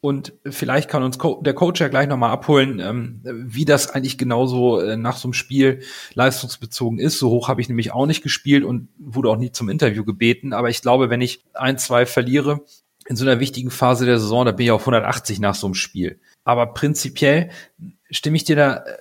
[0.02, 4.80] Und vielleicht kann uns der Coach ja gleich nochmal abholen, ähm, wie das eigentlich genauso
[4.80, 5.82] äh, nach so einem Spiel
[6.14, 7.18] leistungsbezogen ist.
[7.18, 10.54] So hoch habe ich nämlich auch nicht gespielt und wurde auch nie zum Interview gebeten.
[10.54, 12.62] Aber ich glaube, wenn ich ein, zwei verliere
[13.06, 15.74] in so einer wichtigen Phase der Saison, da bin ich auf 180 nach so einem
[15.74, 16.18] Spiel.
[16.44, 17.50] Aber prinzipiell
[18.10, 18.96] stimme ich dir da äh,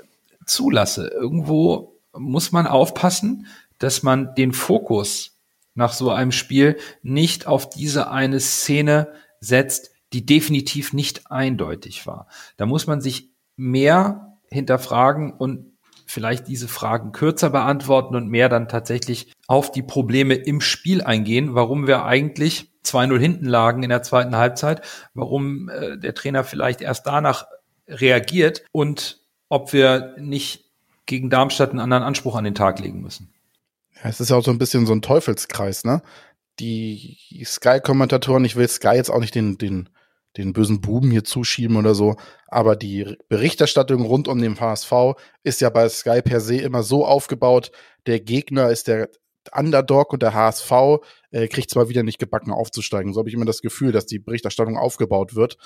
[0.49, 1.07] zulasse.
[1.07, 5.39] Irgendwo muss man aufpassen, dass man den Fokus
[5.73, 12.27] nach so einem Spiel nicht auf diese eine Szene setzt, die definitiv nicht eindeutig war.
[12.57, 18.67] Da muss man sich mehr hinterfragen und vielleicht diese Fragen kürzer beantworten und mehr dann
[18.67, 24.01] tatsächlich auf die Probleme im Spiel eingehen, warum wir eigentlich 2-0 hinten lagen in der
[24.01, 24.81] zweiten Halbzeit,
[25.13, 27.45] warum äh, der Trainer vielleicht erst danach
[27.87, 30.65] reagiert und ob wir nicht
[31.05, 33.33] gegen Darmstadt einen anderen Anspruch an den Tag legen müssen.
[33.95, 36.01] Ja, es ist ja auch so ein bisschen so ein Teufelskreis, ne?
[36.59, 39.89] Die Sky-Kommentatoren, ich will Sky jetzt auch nicht den, den
[40.37, 42.15] den bösen Buben hier zuschieben oder so.
[42.47, 44.91] Aber die Berichterstattung rund um den HSV
[45.43, 47.71] ist ja bei Sky per se immer so aufgebaut,
[48.05, 49.09] der Gegner ist der
[49.51, 50.71] Underdog und der HSV
[51.31, 53.13] äh, kriegt zwar wieder nicht gebacken aufzusteigen.
[53.13, 55.57] So habe ich immer das Gefühl, dass die Berichterstattung aufgebaut wird.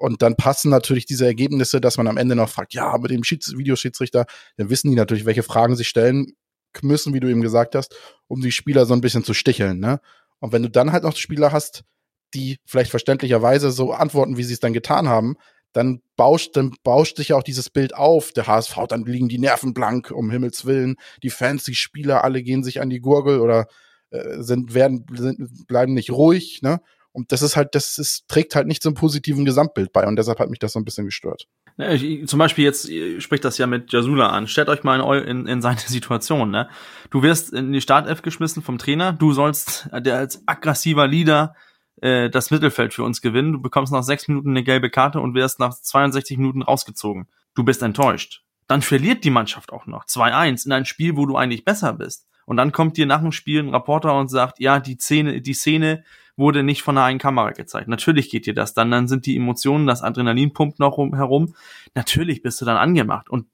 [0.00, 3.22] Und dann passen natürlich diese Ergebnisse, dass man am Ende noch fragt, ja, mit dem
[3.22, 4.24] Schieds Videoschiedsrichter,
[4.56, 6.32] dann wissen die natürlich, welche Fragen sie stellen
[6.80, 7.94] müssen, wie du eben gesagt hast,
[8.26, 9.78] um die Spieler so ein bisschen zu sticheln.
[9.78, 10.00] Ne?
[10.38, 11.84] Und wenn du dann halt noch Spieler hast,
[12.32, 15.36] die vielleicht verständlicherweise so antworten, wie sie es dann getan haben,
[15.74, 18.32] dann bauscht, dann bauscht sich ja auch dieses Bild auf.
[18.32, 20.96] Der HSV, dann liegen die Nerven blank, um Himmels Willen.
[21.22, 23.66] Die Fans, die Spieler, alle gehen sich an die Gurgel oder
[24.08, 26.80] äh, sind, werden, sind, bleiben nicht ruhig, ne?
[27.12, 30.38] Und das ist halt, das ist, trägt halt nicht zum positiven Gesamtbild bei und deshalb
[30.38, 31.48] hat mich das so ein bisschen gestört.
[31.76, 32.90] Ich, zum Beispiel jetzt
[33.22, 34.46] spricht das ja mit Jasula an.
[34.46, 36.68] Stellt euch mal in, in, in seine Situation, ne?
[37.10, 41.54] Du wirst in die Startelf geschmissen vom Trainer, du sollst der als aggressiver Leader
[42.00, 43.52] äh, das Mittelfeld für uns gewinnen.
[43.52, 47.28] Du bekommst nach sechs Minuten eine gelbe Karte und wirst nach 62 Minuten rausgezogen.
[47.54, 48.42] Du bist enttäuscht.
[48.66, 52.26] Dann verliert die Mannschaft auch noch 2-1 in ein Spiel, wo du eigentlich besser bist.
[52.46, 55.54] Und dann kommt dir nach dem Spiel ein Reporter und sagt, ja, die Szene, die
[55.54, 56.04] Szene
[56.40, 57.86] wurde nicht von einer einen Kamera gezeigt.
[57.86, 61.54] Natürlich geht dir das dann, dann sind die Emotionen, das Adrenalin pumpt noch rum, herum.
[61.94, 63.46] Natürlich bist du dann angemacht und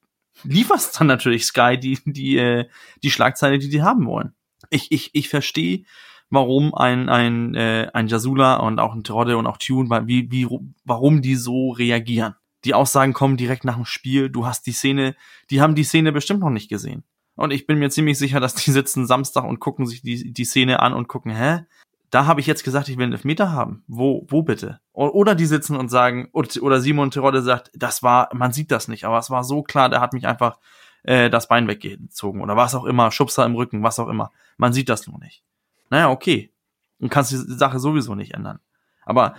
[0.44, 2.66] lieferst dann natürlich Sky die die äh,
[3.03, 4.35] die Schlagzeile, die die haben wollen.
[4.70, 5.85] Ich ich ich verstehe
[6.31, 10.49] warum ein, ein, äh, ein Jasula und auch ein Terodde und auch Tune, wie, wie,
[10.85, 12.35] warum die so reagieren.
[12.64, 14.29] Die Aussagen kommen direkt nach dem Spiel.
[14.29, 15.14] Du hast die Szene,
[15.51, 17.05] die haben die Szene bestimmt noch nicht gesehen.
[17.37, 20.44] Und ich bin mir ziemlich sicher, dass die sitzen Samstag und gucken sich die, die
[20.44, 21.64] Szene an und gucken, hä?
[22.11, 23.83] Da habe ich jetzt gesagt, ich will einen Elfmeter haben.
[23.87, 24.81] Wo, wo bitte?
[24.92, 29.05] Oder die sitzen und sagen, oder Simon Terodde sagt, das war, man sieht das nicht,
[29.05, 30.59] aber es war so klar, der hat mich einfach
[31.03, 34.31] äh, das Bein weggezogen oder was auch immer, Schubser im Rücken, was auch immer.
[34.57, 35.42] Man sieht das nur nicht
[35.90, 36.53] naja, okay.
[36.99, 38.61] Und kannst die Sache sowieso nicht ändern.
[39.05, 39.35] Aber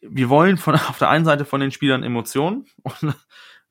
[0.00, 3.14] wir wollen von, auf der einen Seite von den Spielern Emotionen und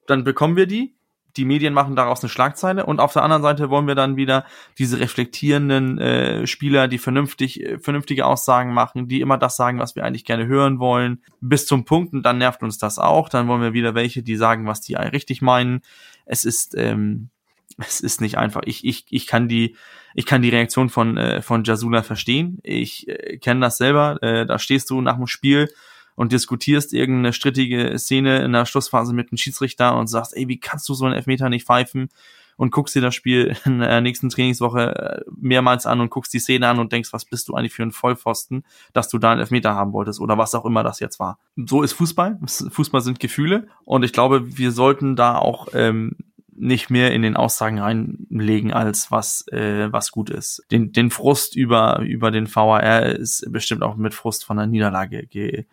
[0.08, 0.96] dann bekommen wir die.
[1.38, 4.46] Die Medien machen daraus eine Schlagzeile und auf der anderen Seite wollen wir dann wieder
[4.78, 9.96] diese reflektierenden äh, Spieler, die vernünftig, äh, vernünftige Aussagen machen, die immer das sagen, was
[9.96, 13.30] wir eigentlich gerne hören wollen, bis zum Punkt und dann nervt uns das auch.
[13.30, 15.82] Dann wollen wir wieder welche, die sagen, was die richtig meinen.
[16.26, 17.30] Es ist, ähm,
[17.78, 18.62] es ist nicht einfach.
[18.66, 19.76] Ich, ich, ich kann die,
[20.14, 22.60] ich kann die Reaktion von, äh, von Jasula verstehen.
[22.64, 24.22] Ich äh, kenne das selber.
[24.22, 25.70] Äh, da stehst du nach dem Spiel
[26.16, 30.60] und diskutierst irgendeine strittige Szene in der Schlussphase mit dem Schiedsrichter und sagst, ey, wie
[30.60, 32.10] kannst du so einen Elfmeter nicht pfeifen?
[32.58, 36.40] Und guckst dir das Spiel in der nächsten Trainingswoche äh, mehrmals an und guckst die
[36.40, 39.40] Szene an und denkst, was bist du eigentlich für ein Vollpfosten, dass du da einen
[39.40, 41.40] Elfmeter haben wolltest oder was auch immer das jetzt war.
[41.56, 42.40] So ist Fußball.
[42.46, 46.16] Fußball sind Gefühle und ich glaube, wir sollten da auch ähm,
[46.62, 50.64] nicht mehr in den Aussagen reinlegen, als was, äh, was gut ist.
[50.70, 55.26] Den, den Frust über, über den VAR ist bestimmt auch mit Frust von der Niederlage
[55.26, 55.66] ge,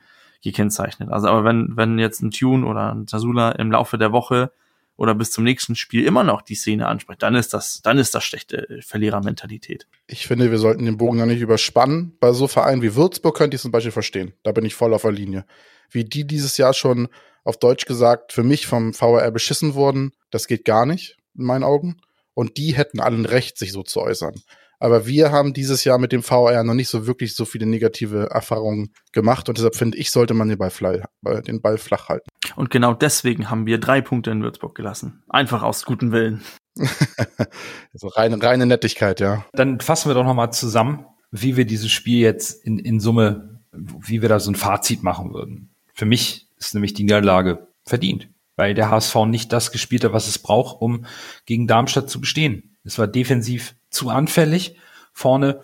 [0.42, 1.10] gekennzeichnet.
[1.10, 4.52] Also aber wenn, wenn jetzt ein Tune oder ein Tasula im Laufe der Woche
[4.96, 8.14] oder bis zum nächsten Spiel immer noch die Szene anspricht, dann ist das, dann ist
[8.14, 9.86] das schlechte Verlierermentalität.
[10.06, 12.16] Ich finde, wir sollten den Bogen noch nicht überspannen.
[12.20, 14.34] Bei so Vereinen wie Würzburg könnte ich zum Beispiel verstehen.
[14.42, 15.44] Da bin ich voll auf der Linie.
[15.90, 17.08] Wie die dieses Jahr schon
[17.44, 21.64] auf Deutsch gesagt für mich vom VRR beschissen wurden, das geht gar nicht in meinen
[21.64, 22.00] Augen.
[22.34, 24.34] Und die hätten allen Recht, sich so zu äußern.
[24.80, 28.30] Aber wir haben dieses Jahr mit dem VR noch nicht so wirklich so viele negative
[28.30, 31.04] Erfahrungen gemacht und deshalb finde ich, sollte man den Ball, flach,
[31.46, 32.28] den Ball flach halten.
[32.54, 35.22] Und genau deswegen haben wir drei Punkte in Würzburg gelassen.
[35.28, 36.42] Einfach aus gutem Willen.
[37.92, 39.44] so reine, reine Nettigkeit, ja.
[39.52, 44.22] Dann fassen wir doch nochmal zusammen, wie wir dieses Spiel jetzt in, in Summe, wie
[44.22, 45.70] wir da so ein Fazit machen würden.
[45.92, 50.28] Für mich ist nämlich die Niederlage verdient, weil der HSV nicht das gespielt hat, was
[50.28, 51.04] es braucht, um
[51.46, 52.76] gegen Darmstadt zu bestehen.
[52.84, 54.76] Es war defensiv zu anfällig.
[55.12, 55.62] Vorne,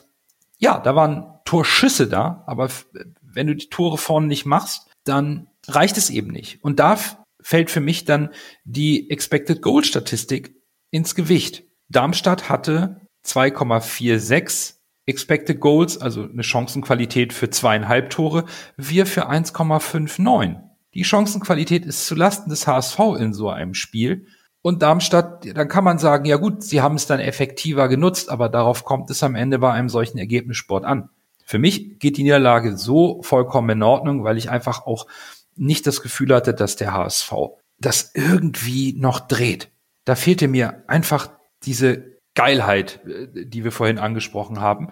[0.58, 2.70] ja, da waren Torschüsse da, aber
[3.22, 6.62] wenn du die Tore vorne nicht machst, dann reicht es eben nicht.
[6.62, 6.98] Und da
[7.40, 8.30] fällt für mich dann
[8.64, 10.54] die Expected Goal Statistik
[10.90, 11.64] ins Gewicht.
[11.88, 14.74] Darmstadt hatte 2,46
[15.06, 20.56] Expected Goals, also eine Chancenqualität für zweieinhalb Tore, wir für 1,59.
[20.94, 24.26] Die Chancenqualität ist zulasten des HSV in so einem Spiel
[24.64, 28.48] und Darmstadt, dann kann man sagen, ja gut, sie haben es dann effektiver genutzt, aber
[28.48, 31.10] darauf kommt es am Ende bei einem solchen Ergebnissport an.
[31.44, 35.06] Für mich geht die Niederlage so vollkommen in Ordnung, weil ich einfach auch
[35.54, 37.30] nicht das Gefühl hatte, dass der HSV
[37.78, 39.70] das irgendwie noch dreht.
[40.06, 41.28] Da fehlte mir einfach
[41.64, 44.88] diese Geilheit, äh, die wir vorhin angesprochen haben.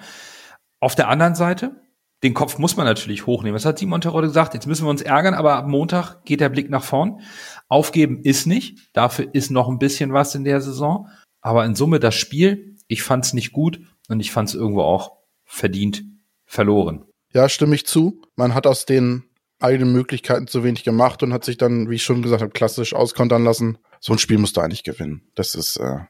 [0.80, 1.81] Auf der anderen Seite
[2.22, 3.54] den Kopf muss man natürlich hochnehmen.
[3.54, 4.54] Das hat Simon Terodde gesagt.
[4.54, 7.20] Jetzt müssen wir uns ärgern, aber ab Montag geht der Blick nach vorn.
[7.68, 8.78] Aufgeben ist nicht.
[8.92, 11.08] Dafür ist noch ein bisschen was in der Saison.
[11.40, 14.82] Aber in Summe das Spiel, ich fand es nicht gut und ich fand es irgendwo
[14.82, 16.04] auch verdient
[16.46, 17.04] verloren.
[17.32, 18.22] Ja, stimme ich zu.
[18.36, 19.24] Man hat aus den
[19.58, 22.94] eigenen Möglichkeiten zu wenig gemacht und hat sich dann, wie ich schon gesagt habe, klassisch
[22.94, 23.78] auskontern lassen.
[24.00, 25.22] So ein Spiel musst du eigentlich gewinnen.
[25.34, 26.00] Das ist, äh,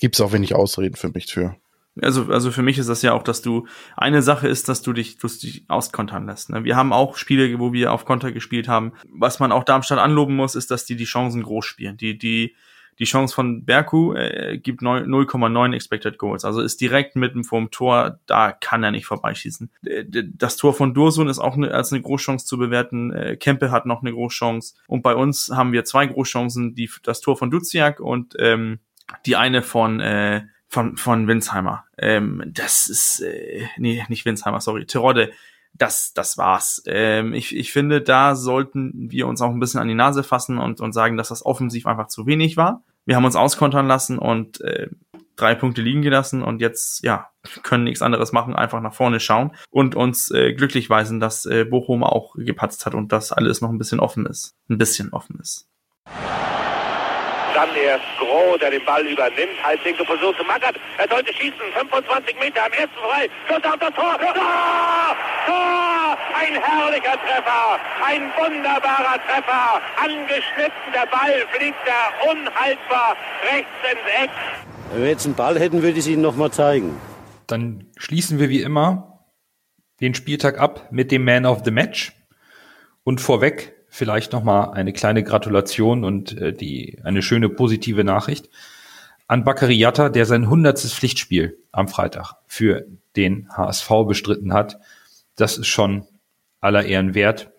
[0.00, 1.56] gibt es auch wenig Ausreden für mich für.
[2.00, 4.92] Also, also für mich ist das ja auch, dass du, eine Sache ist, dass du
[4.92, 6.50] dich, dass du dich auskontern lässt.
[6.50, 6.64] Ne?
[6.64, 8.92] Wir haben auch Spiele, wo wir auf Konter gespielt haben.
[9.08, 11.96] Was man auch Darmstadt anloben muss, ist, dass die die Chancen groß spielen.
[11.96, 12.54] Die, die,
[13.00, 16.44] die Chance von Berku äh, gibt 0,9 Expected Goals.
[16.44, 19.70] Also ist direkt mitten vorm Tor, da kann er nicht vorbeischießen.
[20.34, 23.10] Das Tor von Dursun ist auch eine, als eine Großchance zu bewerten.
[23.10, 24.74] Äh, Kempe hat noch eine Großchance.
[24.86, 28.78] Und bei uns haben wir zwei Großchancen, die, das Tor von Duziak und ähm,
[29.26, 31.84] die eine von äh, von, von Winsheimer.
[31.98, 35.32] Ähm, das ist, äh, nee, nicht Winsheimer, sorry, Terodde.
[35.74, 36.82] Das, das war's.
[36.86, 40.58] Ähm, ich, ich finde, da sollten wir uns auch ein bisschen an die Nase fassen
[40.58, 42.82] und, und sagen, dass das offensiv einfach zu wenig war.
[43.04, 44.88] Wir haben uns auskontern lassen und äh,
[45.36, 47.30] drei Punkte liegen gelassen und jetzt, ja,
[47.62, 51.64] können nichts anderes machen, einfach nach vorne schauen und uns äh, glücklich weisen, dass äh,
[51.64, 54.54] Bochum auch gepatzt hat und dass alles noch ein bisschen offen ist.
[54.68, 55.66] Ein bisschen offen ist.
[57.60, 59.62] Dann erst Groh, der den Ball übernimmt.
[59.62, 60.76] Halbwinkel versucht zu Mackert.
[60.96, 61.60] Er sollte schießen.
[61.74, 63.28] 25 Meter am ersten frei.
[63.46, 64.16] Schuss auf das Tor.
[64.18, 65.16] Tor!
[65.44, 66.18] Tor!
[66.40, 67.78] Ein herrlicher Treffer.
[68.02, 69.82] Ein wunderbarer Treffer.
[70.02, 70.88] Angeschnitten.
[70.94, 73.14] Der Ball fliegt da unhaltbar
[73.52, 74.30] rechts ins Eck.
[74.92, 76.98] Wenn wir jetzt einen Ball hätten, würde ich es Ihnen nochmal zeigen.
[77.46, 79.26] Dann schließen wir wie immer
[80.00, 82.12] den Spieltag ab mit dem Man of the Match.
[83.04, 88.48] Und vorweg vielleicht noch mal eine kleine Gratulation und äh, die eine schöne positive Nachricht
[89.26, 94.78] an Bakary Yatta, der sein hundertstes Pflichtspiel am Freitag für den HSV bestritten hat.
[95.36, 96.06] Das ist schon
[96.60, 97.50] aller Ehren wert.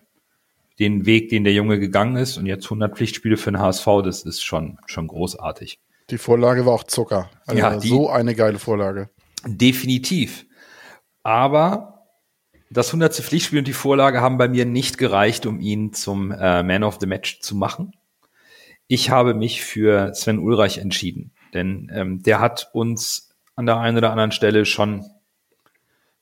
[0.78, 4.22] Den Weg, den der Junge gegangen ist und jetzt 100 Pflichtspiele für den HSV, das
[4.22, 5.78] ist schon, schon großartig.
[6.10, 7.30] Die Vorlage war auch Zucker.
[7.46, 9.10] Also ja, die, so eine geile Vorlage.
[9.46, 10.46] Definitiv.
[11.22, 12.01] Aber
[12.72, 13.14] das 100.
[13.14, 16.98] Pflichtspiel und die Vorlage haben bei mir nicht gereicht, um ihn zum äh, Man of
[17.00, 17.92] the Match zu machen.
[18.86, 23.98] Ich habe mich für Sven Ulreich entschieden, denn ähm, der hat uns an der einen
[23.98, 25.04] oder anderen Stelle schon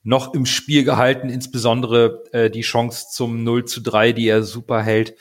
[0.03, 4.81] noch im Spiel gehalten, insbesondere äh, die Chance zum 0 zu 3, die er super
[4.81, 5.15] hält.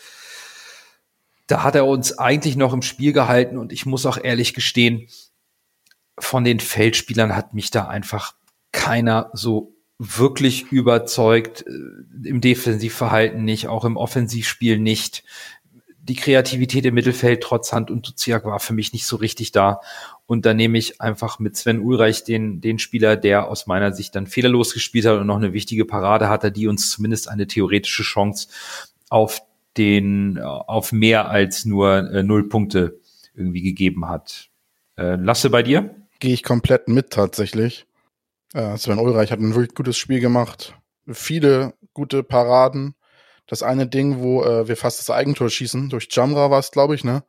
[1.46, 5.08] Da hat er uns eigentlich noch im Spiel gehalten und ich muss auch ehrlich gestehen,
[6.18, 8.34] von den Feldspielern hat mich da einfach
[8.72, 15.22] keiner so wirklich überzeugt, äh, im Defensivverhalten nicht, auch im Offensivspiel nicht.
[16.02, 19.80] Die Kreativität im Mittelfeld trotz Hand und Duziak war für mich nicht so richtig da.
[20.24, 24.16] Und da nehme ich einfach mit Sven Ulreich den, den Spieler, der aus meiner Sicht
[24.16, 28.02] dann fehlerlos gespielt hat und noch eine wichtige Parade hatte, die uns zumindest eine theoretische
[28.02, 28.48] Chance
[29.10, 29.42] auf
[29.76, 32.98] den, auf mehr als nur äh, null Punkte
[33.34, 34.48] irgendwie gegeben hat.
[34.96, 35.94] Äh, Lasse bei dir?
[36.20, 37.86] Gehe ich komplett mit tatsächlich.
[38.54, 40.74] Äh, Sven Ulreich hat ein wirklich gutes Spiel gemacht.
[41.06, 42.94] Viele gute Paraden.
[43.46, 46.94] Das eine Ding, wo äh, wir fast das Eigentor schießen, durch Jamra war es, glaube
[46.94, 47.24] ich, ne?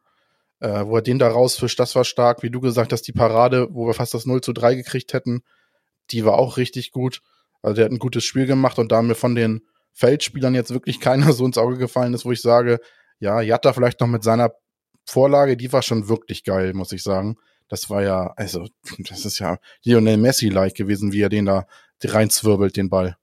[0.62, 2.44] äh, wo er den da rausfischt, das war stark.
[2.44, 5.42] Wie du gesagt hast, die Parade, wo wir fast das 0 zu 3 gekriegt hätten,
[6.12, 7.22] die war auch richtig gut.
[7.62, 9.62] Also der hat ein gutes Spiel gemacht und da mir von den
[9.94, 12.80] Feldspielern jetzt wirklich keiner so ins Auge gefallen ist, wo ich sage,
[13.20, 14.52] ja, Jatta vielleicht noch mit seiner
[15.06, 17.38] Vorlage, die war schon wirklich geil, muss ich sagen.
[17.72, 18.68] Das war ja, also,
[19.10, 21.66] das ist ja Lionel Messi-like gewesen, wie er den da
[22.04, 23.16] reinzwirbelt, den Ball.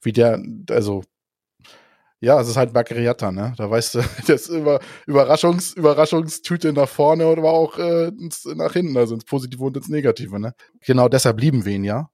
[0.00, 1.02] Wie der, also,
[2.20, 3.52] ja, es ist halt Bakriata, ne?
[3.56, 8.12] Da weißt du, das über Überraschungs, Überraschungstüte nach vorne oder auch äh,
[8.54, 10.54] nach hinten, also ins Positive und ins Negative, ne?
[10.86, 12.10] Genau deshalb lieben wir ihn ja.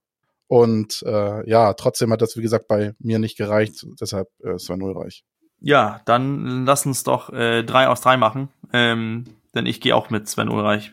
[0.47, 3.85] Und äh, ja, trotzdem hat das, wie gesagt, bei mir nicht gereicht.
[4.01, 5.23] Deshalb äh, Sven Ulreich.
[5.59, 8.49] Ja, dann lass uns doch äh, drei aus drei machen.
[8.73, 10.91] Ähm, denn ich gehe auch mit Sven Ulreich.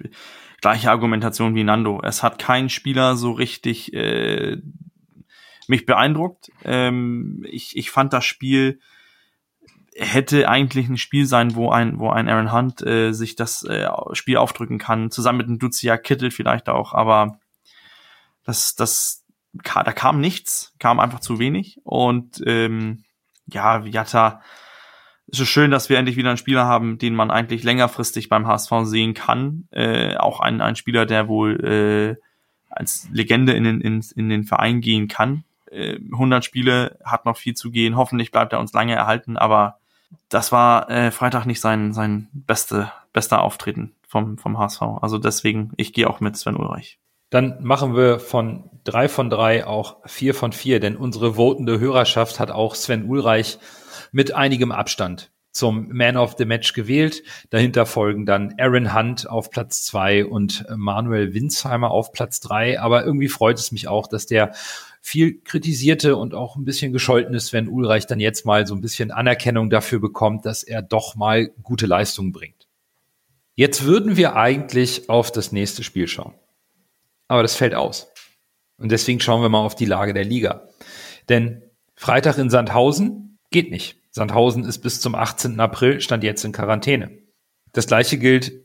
[0.60, 2.00] Gleiche Argumentation wie Nando.
[2.02, 4.58] Es hat kein Spieler so richtig äh,
[5.68, 6.50] mich beeindruckt.
[6.64, 8.80] Ähm, ich, ich fand das Spiel
[9.98, 13.88] hätte eigentlich ein Spiel sein, wo ein, wo ein Aaron Hunt äh, sich das äh,
[14.12, 17.40] Spiel aufdrücken kann, zusammen mit einem Duzia Kittel vielleicht auch, aber
[18.44, 23.04] das, das, da kam nichts, kam einfach zu wenig und ähm,
[23.46, 24.40] ja, Jatta,
[25.30, 28.46] es ist schön, dass wir endlich wieder einen Spieler haben, den man eigentlich längerfristig beim
[28.46, 29.68] HSV sehen kann.
[29.70, 32.22] Äh, auch ein, ein Spieler, der wohl äh,
[32.70, 35.44] als Legende in den, in, in den Verein gehen kann.
[35.70, 37.96] Äh, 100 Spiele hat noch viel zu gehen.
[37.96, 39.78] Hoffentlich bleibt er uns lange erhalten, aber
[40.28, 44.82] das war äh, Freitag nicht sein, sein beste, bester Auftreten vom, vom HSV.
[45.02, 46.98] Also deswegen, ich gehe auch mit Sven Ulreich.
[47.30, 52.40] Dann machen wir von drei von drei auch vier von vier, denn unsere votende Hörerschaft
[52.40, 53.58] hat auch Sven Ulreich
[54.12, 57.22] mit einigem Abstand zum Man of the Match gewählt.
[57.50, 62.80] Dahinter folgen dann Aaron Hunt auf Platz zwei und Manuel Winsheimer auf Platz drei.
[62.80, 64.52] Aber irgendwie freut es mich auch, dass der
[65.00, 69.10] viel kritisierte und auch ein bisschen gescholtene Sven Ulreich dann jetzt mal so ein bisschen
[69.10, 72.68] Anerkennung dafür bekommt, dass er doch mal gute Leistungen bringt.
[73.54, 76.34] Jetzt würden wir eigentlich auf das nächste Spiel schauen.
[77.26, 78.12] Aber das fällt aus.
[78.76, 80.68] Und deswegen schauen wir mal auf die Lage der Liga.
[81.28, 81.62] Denn
[81.96, 83.97] Freitag in Sandhausen geht nicht.
[84.10, 85.60] Sandhausen ist bis zum 18.
[85.60, 87.18] April, stand jetzt in Quarantäne.
[87.72, 88.64] Das gleiche gilt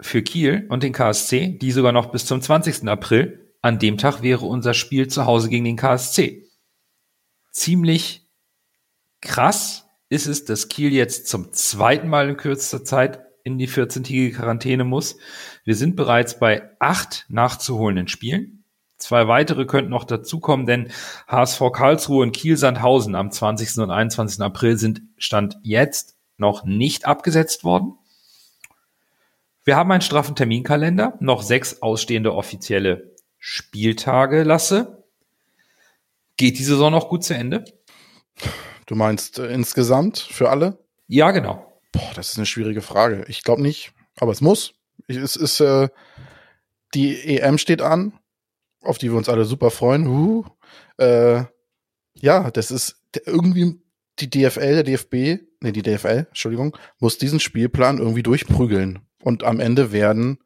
[0.00, 2.88] für Kiel und den KSC, die sogar noch bis zum 20.
[2.88, 6.48] April an dem Tag wäre unser Spiel zu Hause gegen den KSC.
[7.50, 8.28] Ziemlich
[9.20, 14.36] krass ist es, dass Kiel jetzt zum zweiten Mal in kürzester Zeit in die 14-tägige
[14.36, 15.16] Quarantäne muss.
[15.64, 18.57] Wir sind bereits bei acht nachzuholenden Spielen.
[18.98, 20.90] Zwei weitere könnten noch dazukommen, denn
[21.28, 23.78] HSV Karlsruhe und Kiel Sandhausen am 20.
[23.78, 24.40] und 21.
[24.42, 27.96] April sind Stand jetzt noch nicht abgesetzt worden.
[29.64, 35.04] Wir haben einen straffen Terminkalender, noch sechs ausstehende offizielle Spieltage lasse,
[36.36, 37.64] geht die Saison noch gut zu Ende?
[38.86, 40.78] Du meinst äh, insgesamt für alle?
[41.06, 41.80] Ja, genau.
[41.92, 43.24] Boah, das ist eine schwierige Frage.
[43.28, 44.74] Ich glaube nicht, aber es muss.
[45.06, 45.88] Es ist äh,
[46.94, 48.17] die EM steht an,
[48.88, 50.06] auf die wir uns alle super freuen.
[50.06, 50.44] Uh,
[50.96, 51.44] äh,
[52.14, 53.80] ja, das ist irgendwie
[54.18, 59.00] die DFL, der DFB, nee, die DFL, Entschuldigung, muss diesen Spielplan irgendwie durchprügeln.
[59.22, 60.38] Und am Ende werden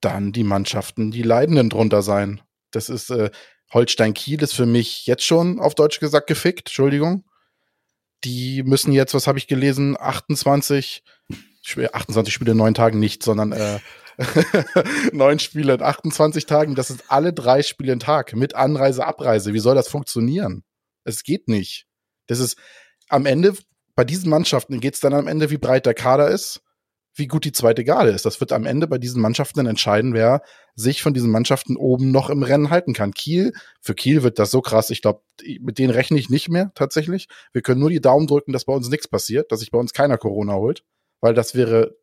[0.00, 2.40] dann die Mannschaften, die Leidenden drunter sein.
[2.70, 3.30] Das ist äh,
[3.72, 7.24] Holstein Kiel ist für mich jetzt schon auf Deutsch gesagt gefickt, Entschuldigung.
[8.22, 11.02] Die müssen jetzt, was habe ich gelesen, 28
[11.92, 13.78] 28 Spiele in neun Tagen nicht, sondern äh,
[15.12, 16.74] neun Spiele in 28 Tagen.
[16.74, 19.54] Das sind alle drei Spiele in Tag mit Anreise, Abreise.
[19.54, 20.64] Wie soll das funktionieren?
[21.04, 21.86] Es geht nicht.
[22.26, 22.56] Das ist
[23.08, 23.54] am Ende,
[23.94, 26.62] bei diesen Mannschaften geht es dann am Ende, wie breit der Kader ist
[27.14, 28.26] wie gut die zweite Garde ist.
[28.26, 30.42] Das wird am Ende bei diesen Mannschaften dann entscheiden, wer
[30.74, 33.12] sich von diesen Mannschaften oben noch im Rennen halten kann.
[33.12, 34.90] Kiel, für Kiel wird das so krass.
[34.90, 35.22] Ich glaube,
[35.60, 37.28] mit denen rechne ich nicht mehr tatsächlich.
[37.52, 39.92] Wir können nur die Daumen drücken, dass bei uns nichts passiert, dass sich bei uns
[39.92, 40.84] keiner Corona holt,
[41.20, 41.96] weil das wäre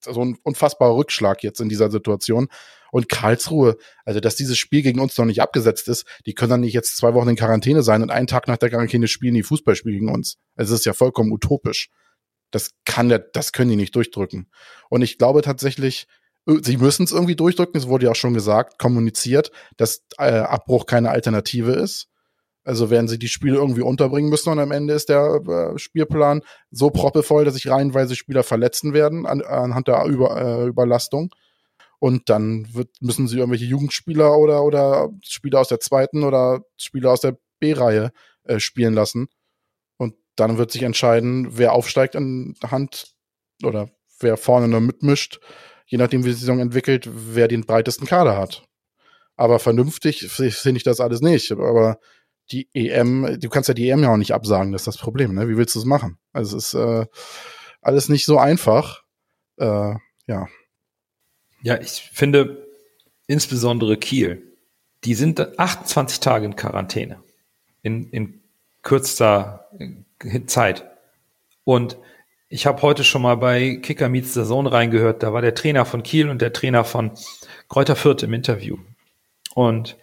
[0.00, 2.48] so ein unfassbarer Rückschlag jetzt in dieser Situation.
[2.92, 6.60] Und Karlsruhe, also dass dieses Spiel gegen uns noch nicht abgesetzt ist, die können dann
[6.60, 9.42] nicht jetzt zwei Wochen in Quarantäne sein und einen Tag nach der Quarantäne spielen die
[9.42, 10.38] Fußballspiel gegen uns.
[10.54, 11.90] Es ist ja vollkommen utopisch.
[12.52, 14.48] Das kann der, das können die nicht durchdrücken.
[14.90, 16.06] Und ich glaube tatsächlich,
[16.46, 17.76] äh, sie müssen es irgendwie durchdrücken.
[17.76, 22.08] Es wurde ja auch schon gesagt, kommuniziert, dass äh, Abbruch keine Alternative ist.
[22.64, 26.42] Also werden sie die Spiele irgendwie unterbringen müssen und am Ende ist der äh, Spielplan
[26.70, 31.30] so proppevoll, dass sich reihenweise Spieler verletzen werden an, anhand der Über, äh, Überlastung.
[31.98, 37.12] Und dann wird, müssen sie irgendwelche Jugendspieler oder, oder Spieler aus der zweiten oder Spieler
[37.12, 38.12] aus der B-Reihe
[38.44, 39.28] äh, spielen lassen
[40.36, 43.14] dann wird sich entscheiden, wer aufsteigt anhand
[43.62, 43.90] oder
[44.20, 45.40] wer vorne nur mitmischt,
[45.86, 48.64] je nachdem, wie die Saison entwickelt, wer den breitesten Kader hat.
[49.36, 51.50] Aber vernünftig finde ich das alles nicht.
[51.52, 51.98] Aber
[52.50, 55.34] die EM, du kannst ja die EM ja auch nicht absagen, das ist das Problem.
[55.34, 55.48] Ne?
[55.48, 56.18] Wie willst du es machen?
[56.32, 57.06] Also es ist äh,
[57.80, 59.02] alles nicht so einfach.
[59.56, 59.94] Äh,
[60.26, 60.48] ja.
[61.62, 62.66] Ja, ich finde
[63.26, 64.52] insbesondere Kiel,
[65.04, 67.22] die sind 28 Tage in Quarantäne.
[67.82, 68.42] In, in
[68.82, 69.68] kürzester
[70.46, 70.84] Zeit.
[71.64, 71.98] Und
[72.48, 75.22] ich habe heute schon mal bei Kicker Meets Zone reingehört.
[75.22, 77.12] Da war der Trainer von Kiel und der Trainer von
[77.68, 78.78] Kräuter Fürth im Interview.
[79.54, 79.96] Und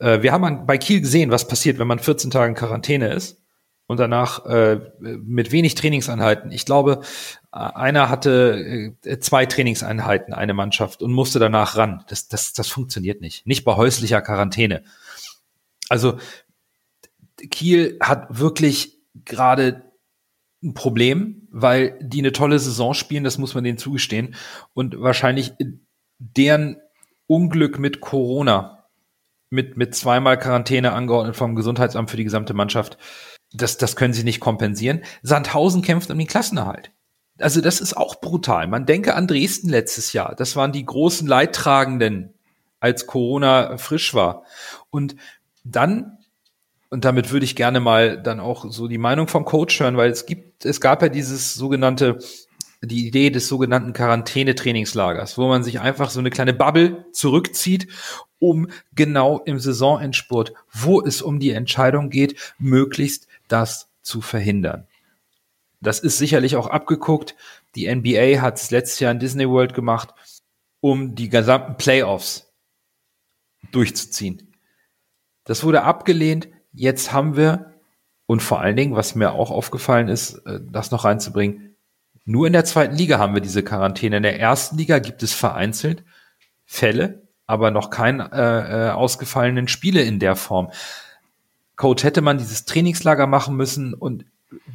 [0.00, 3.40] äh, wir haben bei Kiel gesehen, was passiert, wenn man 14 Tage in Quarantäne ist
[3.86, 6.52] und danach äh, mit wenig Trainingseinheiten.
[6.52, 7.00] Ich glaube,
[7.50, 12.04] einer hatte äh, zwei Trainingseinheiten, eine Mannschaft und musste danach ran.
[12.08, 13.46] Das, das, das funktioniert nicht.
[13.46, 14.84] Nicht bei häuslicher Quarantäne.
[15.88, 16.18] Also
[17.50, 19.90] Kiel hat wirklich gerade
[20.62, 24.34] ein Problem, weil die eine tolle Saison spielen, das muss man denen zugestehen.
[24.72, 25.52] Und wahrscheinlich
[26.18, 26.76] deren
[27.26, 28.79] Unglück mit Corona,
[29.50, 32.96] mit, mit zweimal Quarantäne angeordnet vom Gesundheitsamt für die gesamte Mannschaft,
[33.52, 35.02] das, das können sie nicht kompensieren.
[35.22, 36.92] Sandhausen kämpft um den Klassenerhalt.
[37.38, 38.68] Also das ist auch brutal.
[38.68, 40.34] Man denke an Dresden letztes Jahr.
[40.36, 42.34] Das waren die großen Leidtragenden,
[42.78, 44.44] als Corona frisch war.
[44.90, 45.16] Und
[45.64, 46.18] dann
[46.90, 50.10] und damit würde ich gerne mal dann auch so die Meinung vom Coach hören, weil
[50.10, 52.18] es gibt, es gab ja dieses sogenannte,
[52.82, 57.88] die Idee des sogenannten Quarantäne-Trainingslagers, wo man sich einfach so eine kleine Bubble zurückzieht,
[58.38, 64.86] um genau im Saisonendspurt, wo es um die Entscheidung geht, möglichst das zu verhindern.
[65.80, 67.34] Das ist sicherlich auch abgeguckt.
[67.74, 70.14] Die NBA hat es letztes Jahr in Disney World gemacht,
[70.80, 72.52] um die gesamten Playoffs
[73.72, 74.54] durchzuziehen.
[75.44, 76.48] Das wurde abgelehnt.
[76.72, 77.74] Jetzt haben wir,
[78.26, 81.69] und vor allen Dingen, was mir auch aufgefallen ist, äh, das noch reinzubringen,
[82.24, 84.18] nur in der zweiten Liga haben wir diese Quarantäne.
[84.18, 86.04] In der ersten Liga gibt es vereinzelt
[86.66, 90.70] Fälle, aber noch keine äh, äh, ausgefallenen Spiele in der Form.
[91.76, 94.24] Coach, hätte man dieses Trainingslager machen müssen und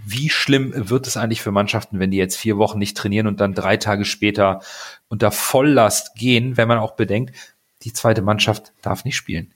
[0.06, 3.40] wie schlimm wird es eigentlich für Mannschaften, wenn die jetzt vier Wochen nicht trainieren und
[3.40, 4.62] dann drei Tage später
[5.08, 7.36] unter Volllast gehen, wenn man auch bedenkt,
[7.84, 9.54] die zweite Mannschaft darf nicht spielen.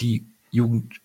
[0.00, 1.00] Die Jugend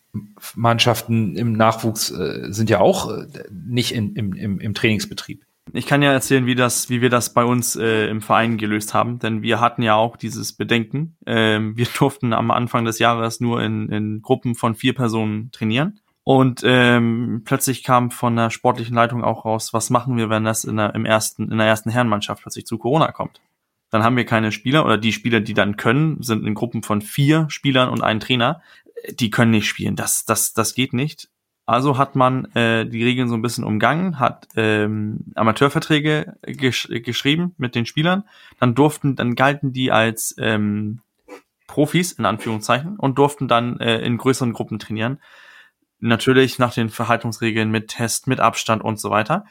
[0.55, 5.43] Mannschaften im Nachwuchs äh, sind ja auch äh, nicht in, im, im, im Trainingsbetrieb.
[5.71, 8.93] Ich kann ja erzählen, wie das, wie wir das bei uns äh, im Verein gelöst
[8.93, 11.15] haben, denn wir hatten ja auch dieses Bedenken.
[11.25, 15.99] Ähm, wir durften am Anfang des Jahres nur in, in Gruppen von vier Personen trainieren.
[16.25, 20.63] Und ähm, plötzlich kam von der sportlichen Leitung auch raus, was machen wir, wenn das
[20.63, 23.41] in der, im ersten, in der ersten Herrenmannschaft plötzlich zu Corona kommt.
[23.89, 27.01] Dann haben wir keine Spieler oder die Spieler, die dann können, sind in Gruppen von
[27.01, 28.61] vier Spielern und einen Trainer
[29.09, 29.95] die können nicht spielen.
[29.95, 31.29] Das, das, das geht nicht.
[31.65, 37.55] Also hat man äh, die Regeln so ein bisschen umgangen, hat ähm, Amateurverträge gesch geschrieben
[37.57, 38.25] mit den Spielern.
[38.59, 40.99] Dann durften, dann galten die als ähm,
[41.67, 45.19] Profis in Anführungszeichen und durften dann äh, in größeren Gruppen trainieren.
[45.99, 49.45] Natürlich nach den Verhaltungsregeln mit Test, mit Abstand und so weiter.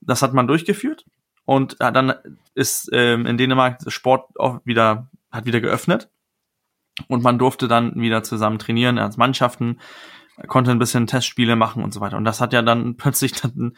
[0.00, 1.04] Das hat man durchgeführt
[1.44, 2.14] und äh, dann
[2.54, 6.08] ist ähm, in Dänemark Sport auch wieder hat wieder geöffnet
[7.08, 9.78] und man durfte dann wieder zusammen trainieren als Mannschaften,
[10.46, 12.16] konnte ein bisschen Testspiele machen und so weiter.
[12.16, 13.76] Und das hat ja dann plötzlich dann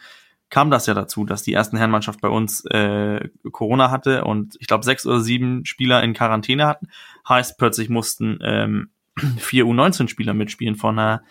[0.49, 4.67] kam das ja dazu, dass die ersten Herrenmannschaft bei uns äh, Corona hatte und ich
[4.67, 6.87] glaube sechs oder sieben Spieler in Quarantäne hatten.
[7.27, 8.89] Heißt, plötzlich mussten ähm,
[9.37, 11.21] vier U19-Spieler mitspielen von einer,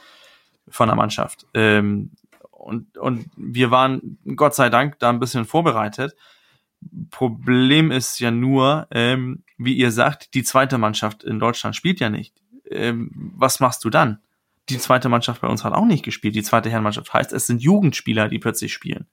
[0.68, 1.46] von einer Mannschaft.
[1.52, 2.12] Ähm,
[2.50, 6.14] und, und wir waren Gott sei Dank da ein bisschen vorbereitet.
[7.10, 12.08] Problem ist ja nur, ähm, wie ihr sagt, die zweite Mannschaft in Deutschland spielt ja
[12.08, 12.34] nicht.
[12.70, 14.20] Ähm, was machst du dann?
[14.68, 16.34] Die zweite Mannschaft bei uns hat auch nicht gespielt.
[16.34, 19.06] Die zweite Herrenmannschaft heißt, es sind Jugendspieler, die plötzlich spielen.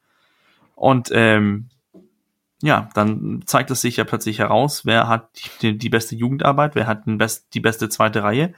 [0.75, 1.69] Und ähm,
[2.61, 5.29] ja, dann zeigt es sich ja plötzlich heraus, wer hat
[5.61, 8.53] die, die beste Jugendarbeit, wer hat den best, die beste zweite Reihe.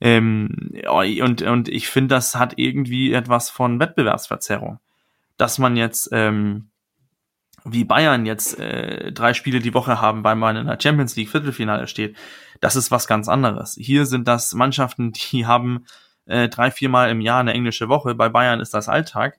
[0.00, 4.78] Ähm, und, und ich finde, das hat irgendwie etwas von Wettbewerbsverzerrung.
[5.36, 6.70] Dass man jetzt ähm,
[7.64, 11.30] wie Bayern jetzt äh, drei Spiele die Woche haben, weil man in der Champions League
[11.30, 12.16] Viertelfinale steht,
[12.60, 13.76] das ist was ganz anderes.
[13.78, 15.86] Hier sind das Mannschaften, die haben
[16.30, 18.14] äh, drei, viermal im Jahr eine englische Woche.
[18.14, 19.38] Bei Bayern ist das Alltag.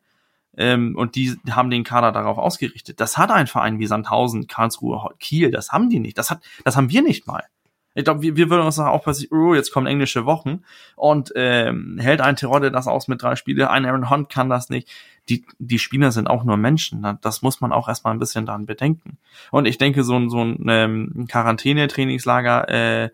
[0.57, 2.99] Ähm, und die haben den Kader darauf ausgerichtet.
[2.99, 6.17] Das hat ein Verein wie Sandhausen, Karlsruhe, Kiel, das haben die nicht.
[6.17, 7.45] Das hat, das haben wir nicht mal.
[7.93, 10.63] Ich glaube, wir, wir würden uns auch passieren, oh, jetzt kommen englische Wochen
[10.95, 14.69] und ähm, hält ein Terodde das aus mit drei Spiele, ein Aaron Hunt kann das
[14.69, 14.89] nicht.
[15.29, 17.17] Die, die Spieler sind auch nur Menschen.
[17.21, 19.17] Das muss man auch erstmal ein bisschen dann bedenken.
[19.51, 23.09] Und ich denke, so ein, so ein ähm, Quarantäne-Trainingslager äh,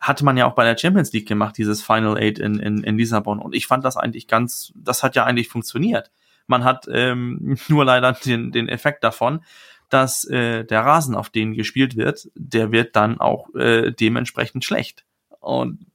[0.00, 2.98] hatte man ja auch bei der Champions League gemacht, dieses Final Eight in, in, in
[2.98, 3.40] Lissabon.
[3.40, 6.10] Und ich fand das eigentlich ganz, das hat ja eigentlich funktioniert.
[6.46, 9.40] Man hat ähm, nur leider den, den Effekt davon,
[9.88, 15.04] dass äh, der Rasen, auf den gespielt wird, der wird dann auch äh, dementsprechend schlecht.
[15.40, 15.86] Und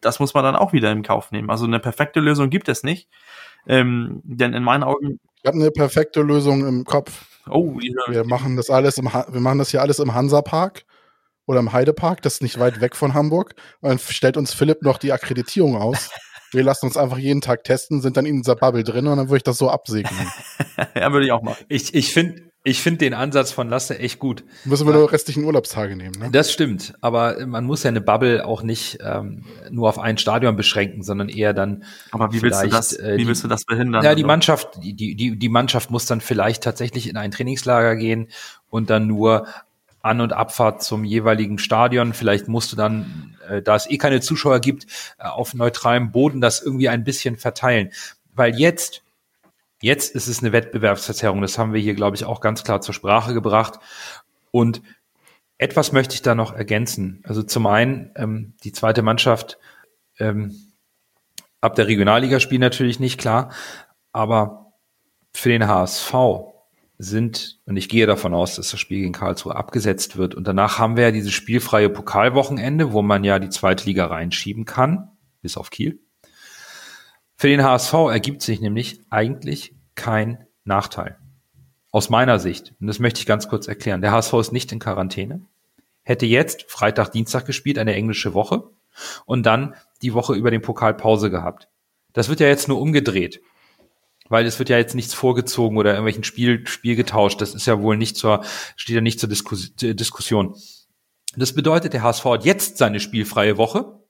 [0.00, 1.50] das muss man dann auch wieder im Kauf nehmen.
[1.50, 3.08] Also eine perfekte Lösung gibt es nicht.
[3.66, 7.26] Ähm, denn in meinen Augen Ich habe eine perfekte Lösung im Kopf.
[7.48, 10.84] Oh, wir machen das alles im, wir machen das hier alles im Hansapark
[11.46, 13.54] oder im Heidepark, das ist nicht weit weg von Hamburg.
[13.80, 16.10] Und dann stellt uns Philipp noch die Akkreditierung aus.
[16.52, 19.28] Wir lassen uns einfach jeden Tag testen, sind dann in dieser Bubble drin und dann
[19.28, 20.28] würde ich das so absegnen.
[20.94, 21.64] ja, würde ich auch machen.
[21.68, 24.44] Ich, ich finde, ich finde den Ansatz von Lasse echt gut.
[24.64, 26.30] Müssen wir nur restlichen Urlaubstage nehmen, ne?
[26.30, 30.54] Das stimmt, aber man muss ja eine Bubble auch nicht ähm, nur auf ein Stadion
[30.54, 31.84] beschränken, sondern eher dann.
[32.12, 32.92] Aber wie willst du das?
[32.92, 34.04] Äh, wie willst du das behindern?
[34.04, 38.28] Ja, die Mannschaft, die, die, die Mannschaft muss dann vielleicht tatsächlich in ein Trainingslager gehen
[38.70, 39.46] und dann nur
[40.02, 42.12] An- und Abfahrt zum jeweiligen Stadion.
[42.12, 44.86] Vielleicht musst du dann, äh, da es eh keine Zuschauer gibt,
[45.18, 47.90] äh, auf neutralem Boden das irgendwie ein bisschen verteilen.
[48.34, 49.02] Weil jetzt
[49.82, 51.42] Jetzt ist es eine Wettbewerbsverzerrung.
[51.42, 53.80] Das haben wir hier, glaube ich, auch ganz klar zur Sprache gebracht.
[54.52, 54.80] Und
[55.58, 57.20] etwas möchte ich da noch ergänzen.
[57.26, 59.58] Also zum einen, ähm, die zweite Mannschaft
[60.20, 60.54] ähm,
[61.60, 63.50] ab der Regionalliga spielt natürlich nicht klar,
[64.12, 64.72] aber
[65.32, 66.14] für den HSV
[66.98, 70.34] sind, und ich gehe davon aus, dass das Spiel gegen Karlsruhe abgesetzt wird.
[70.34, 74.64] Und danach haben wir ja dieses spielfreie Pokalwochenende, wo man ja die zweite Liga reinschieben
[74.64, 76.00] kann, bis auf Kiel.
[77.36, 81.18] Für den HSV ergibt sich nämlich eigentlich kein Nachteil.
[81.90, 84.78] Aus meiner Sicht, und das möchte ich ganz kurz erklären, der HSV ist nicht in
[84.78, 85.44] Quarantäne,
[86.02, 88.70] hätte jetzt Freitag, Dienstag gespielt, eine englische Woche
[89.26, 91.68] und dann die Woche über den Pokal Pause gehabt.
[92.12, 93.40] Das wird ja jetzt nur umgedreht,
[94.28, 97.40] weil es wird ja jetzt nichts vorgezogen oder irgendwelchen Spiel, Spiel getauscht.
[97.40, 98.44] Das ist ja wohl nicht zur,
[98.76, 100.54] steht ja nicht zur Diskus Diskussion.
[101.36, 104.00] Das bedeutet, der HSV hat jetzt seine spielfreie Woche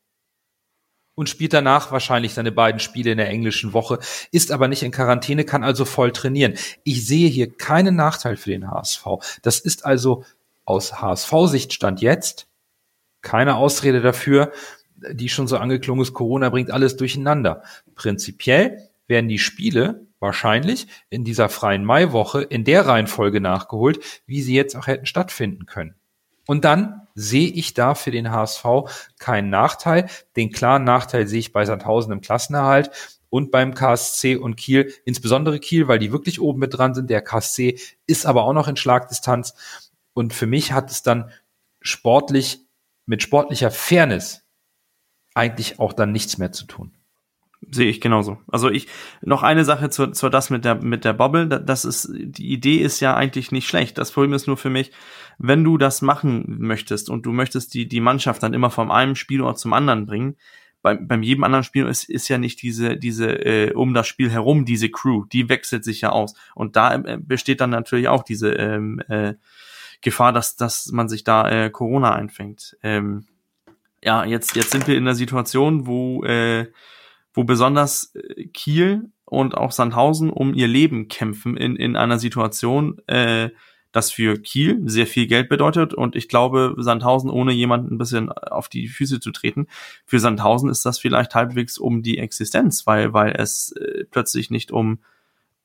[1.15, 3.99] und spielt danach wahrscheinlich seine beiden Spiele in der englischen Woche,
[4.33, 6.55] ist aber nicht in Quarantäne, kann also voll trainieren.
[6.85, 9.07] Ich sehe hier keinen Nachteil für den HSV.
[9.43, 10.25] Das ist also
[10.65, 12.49] aus HSV-Sicht stand jetzt
[13.21, 14.53] keine Ausrede dafür,
[14.97, 17.63] die schon so angeklungen ist, Corona bringt alles durcheinander.
[17.95, 24.55] Prinzipiell werden die Spiele wahrscheinlich in dieser freien Maiwoche in der Reihenfolge nachgeholt, wie sie
[24.55, 25.97] jetzt auch hätten stattfinden können.
[26.47, 28.65] Und dann sehe ich da für den HSV
[29.19, 30.09] keinen Nachteil.
[30.37, 35.59] Den klaren Nachteil sehe ich bei Sandhausen im Klassenerhalt und beim KSC und Kiel, insbesondere
[35.59, 37.11] Kiel, weil die wirklich oben mit dran sind.
[37.11, 39.55] Der KSC ist aber auch noch in Schlagdistanz.
[40.15, 41.31] Und für mich hat es dann
[41.81, 42.61] sportlich,
[43.07, 44.43] mit sportlicher Fairness
[45.35, 46.93] eigentlich auch dann nichts mehr zu tun.
[47.71, 48.39] Sehe ich genauso.
[48.49, 48.89] Also ich
[49.21, 51.47] noch eine Sache zu, zu das mit der mit der Bobble.
[51.47, 53.99] Das ist die Idee ist ja eigentlich nicht schlecht.
[53.99, 54.91] Das Problem ist nur für mich,
[55.39, 59.15] wenn du das machen möchtest und du möchtest die die Mannschaft dann immer vom einem
[59.15, 60.37] Spielort zum anderen bringen.
[60.83, 64.31] Beim, beim jedem anderen Spiel ist, ist ja nicht diese diese äh, um das Spiel
[64.31, 68.25] herum diese Crew, die wechselt sich ja aus und da äh, besteht dann natürlich auch
[68.25, 69.35] diese ähm, äh,
[70.01, 72.77] Gefahr, dass dass man sich da äh, Corona einfängt.
[72.83, 73.27] Ähm,
[74.03, 76.67] ja, jetzt jetzt sind wir in der Situation, wo äh,
[77.35, 82.99] wo besonders äh, Kiel und auch Sandhausen um ihr Leben kämpfen in, in einer Situation,
[83.07, 83.51] äh,
[83.93, 85.95] das für Kiel sehr viel Geld bedeutet.
[85.95, 89.69] Und ich glaube, Sandhausen, ohne jemanden ein bisschen auf die Füße zu treten,
[90.07, 94.73] für Sandhausen ist das vielleicht halbwegs um die Existenz, weil, weil es äh, plötzlich nicht
[94.73, 94.99] um,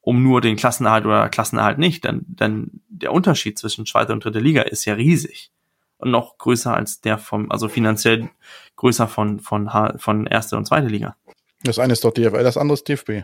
[0.01, 4.41] um nur den Klassenerhalt oder Klassenerhalt nicht, denn, denn der Unterschied zwischen zweiter und dritter
[4.41, 5.51] Liga ist ja riesig.
[5.97, 8.29] Und noch größer als der vom, also finanziell
[8.75, 11.15] größer von, von, von erste und zweite Liga.
[11.63, 13.23] Das eine ist doch DFL, das andere ist DFB.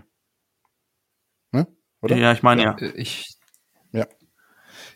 [1.51, 1.67] Ne?
[2.01, 2.15] Oder?
[2.17, 2.77] Ja, ich meine ja.
[2.79, 3.37] Äh, ich,
[3.91, 4.07] ja.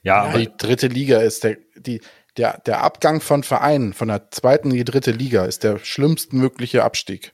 [0.04, 2.02] Ja, aber die dritte Liga ist der, die,
[2.38, 6.84] der, der Abgang von Vereinen von der zweiten in die dritte Liga ist der schlimmstmögliche
[6.84, 7.34] Abstieg.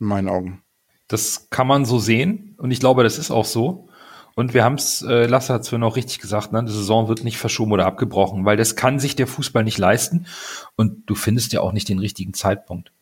[0.00, 0.62] In meinen Augen.
[1.08, 3.88] Das kann man so sehen und ich glaube, das ist auch so.
[4.36, 6.64] Und wir haben es, äh, Lasse hat es vorhin auch richtig gesagt, ne?
[6.64, 10.26] die Saison wird nicht verschoben oder abgebrochen, weil das kann sich der Fußball nicht leisten
[10.74, 12.92] und du findest ja auch nicht den richtigen Zeitpunkt.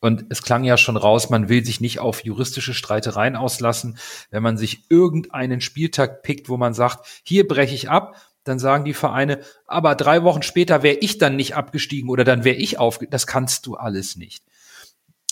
[0.00, 3.98] Und es klang ja schon raus, man will sich nicht auf juristische Streitereien auslassen.
[4.30, 8.86] Wenn man sich irgendeinen Spieltag pickt, wo man sagt, hier breche ich ab, dann sagen
[8.86, 12.78] die Vereine, aber drei Wochen später wäre ich dann nicht abgestiegen oder dann wäre ich
[12.78, 12.98] auf.
[13.10, 14.42] Das kannst du alles nicht.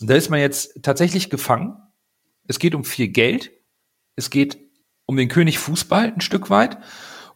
[0.00, 1.76] Und da ist man jetzt tatsächlich gefangen.
[2.46, 3.50] Es geht um viel Geld.
[4.16, 4.58] Es geht
[5.06, 6.78] um den König Fußball ein Stück weit.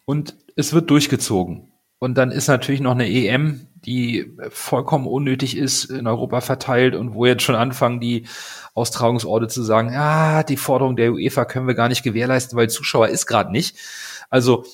[0.05, 1.73] Und es wird durchgezogen.
[1.99, 7.15] Und dann ist natürlich noch eine EM die vollkommen unnötig ist, in Europa verteilt und
[7.15, 8.27] wo jetzt schon anfangen, die
[8.75, 13.09] Austragungsorte zu sagen, ja, die Forderung der UEFA können wir gar nicht gewährleisten, weil Zuschauer
[13.09, 13.77] ist gerade nicht.
[14.31, 14.65] Also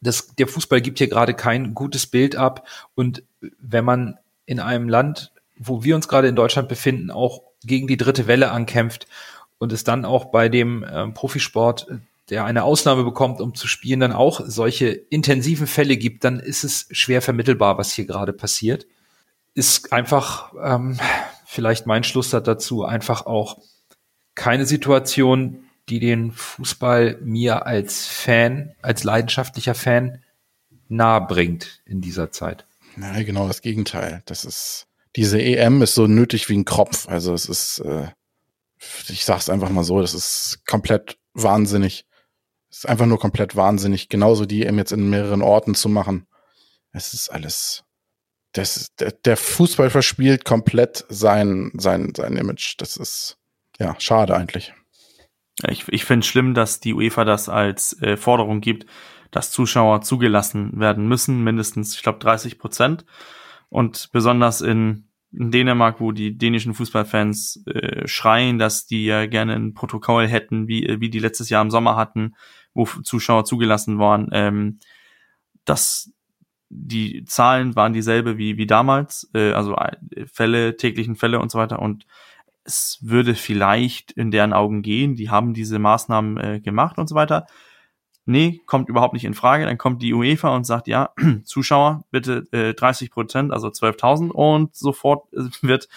[0.00, 2.66] das, der Fußball gibt hier gerade kein gutes Bild ab.
[2.94, 3.22] Und
[3.60, 7.96] wenn man in einem Land, wo wir uns gerade in Deutschland befinden, auch gegen die
[7.96, 9.06] dritte Welle ankämpft
[9.58, 11.86] und es dann auch bei dem äh, Profisport
[12.32, 16.64] der eine Ausnahme bekommt, um zu spielen, dann auch solche intensiven Fälle gibt, dann ist
[16.64, 18.86] es schwer vermittelbar, was hier gerade passiert.
[19.52, 20.98] Ist einfach ähm,
[21.44, 23.58] vielleicht mein Schluss dazu, einfach auch
[24.34, 30.22] keine Situation, die den Fußball mir als Fan, als leidenschaftlicher Fan
[30.88, 32.64] nahe bringt in dieser Zeit.
[32.98, 34.22] Ja, genau das Gegenteil.
[34.24, 37.08] Das ist, diese EM ist so nötig wie ein Kropf.
[37.10, 38.08] Also es ist, äh,
[39.08, 42.06] ich sag's einfach mal so, das ist komplett wahnsinnig.
[42.72, 46.26] Es ist einfach nur komplett wahnsinnig, genauso die EM jetzt in mehreren Orten zu machen.
[46.90, 47.84] Es ist alles,
[48.52, 52.76] das, der, Fußball verspielt komplett sein, sein, sein Image.
[52.78, 53.36] Das ist,
[53.78, 54.72] ja, schade eigentlich.
[55.68, 58.86] Ich, ich finde schlimm, dass die UEFA das als äh, Forderung gibt,
[59.30, 63.04] dass Zuschauer zugelassen werden müssen, mindestens, ich glaube, 30 Prozent.
[63.68, 69.54] Und besonders in, in Dänemark, wo die dänischen Fußballfans äh, schreien, dass die ja gerne
[69.56, 72.34] ein Protokoll hätten, wie, wie die letztes Jahr im Sommer hatten,
[72.74, 74.78] wo Zuschauer zugelassen waren, ähm,
[75.64, 76.10] dass
[76.68, 81.58] die Zahlen waren dieselbe wie, wie damals, äh, also äh, Fälle, täglichen Fälle und so
[81.58, 81.80] weiter.
[81.80, 82.06] Und
[82.64, 87.14] es würde vielleicht in deren Augen gehen, die haben diese Maßnahmen äh, gemacht und so
[87.14, 87.46] weiter
[88.24, 89.64] nee, kommt überhaupt nicht in Frage.
[89.64, 91.10] Dann kommt die UEFA und sagt, ja,
[91.44, 95.88] Zuschauer, bitte äh, 30 Prozent, also 12.000 und sofort äh, wird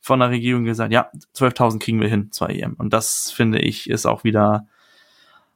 [0.00, 2.74] von der Regierung gesagt, ja, 12.000 kriegen wir hin, zwei EM.
[2.74, 4.66] Und das finde ich ist auch wieder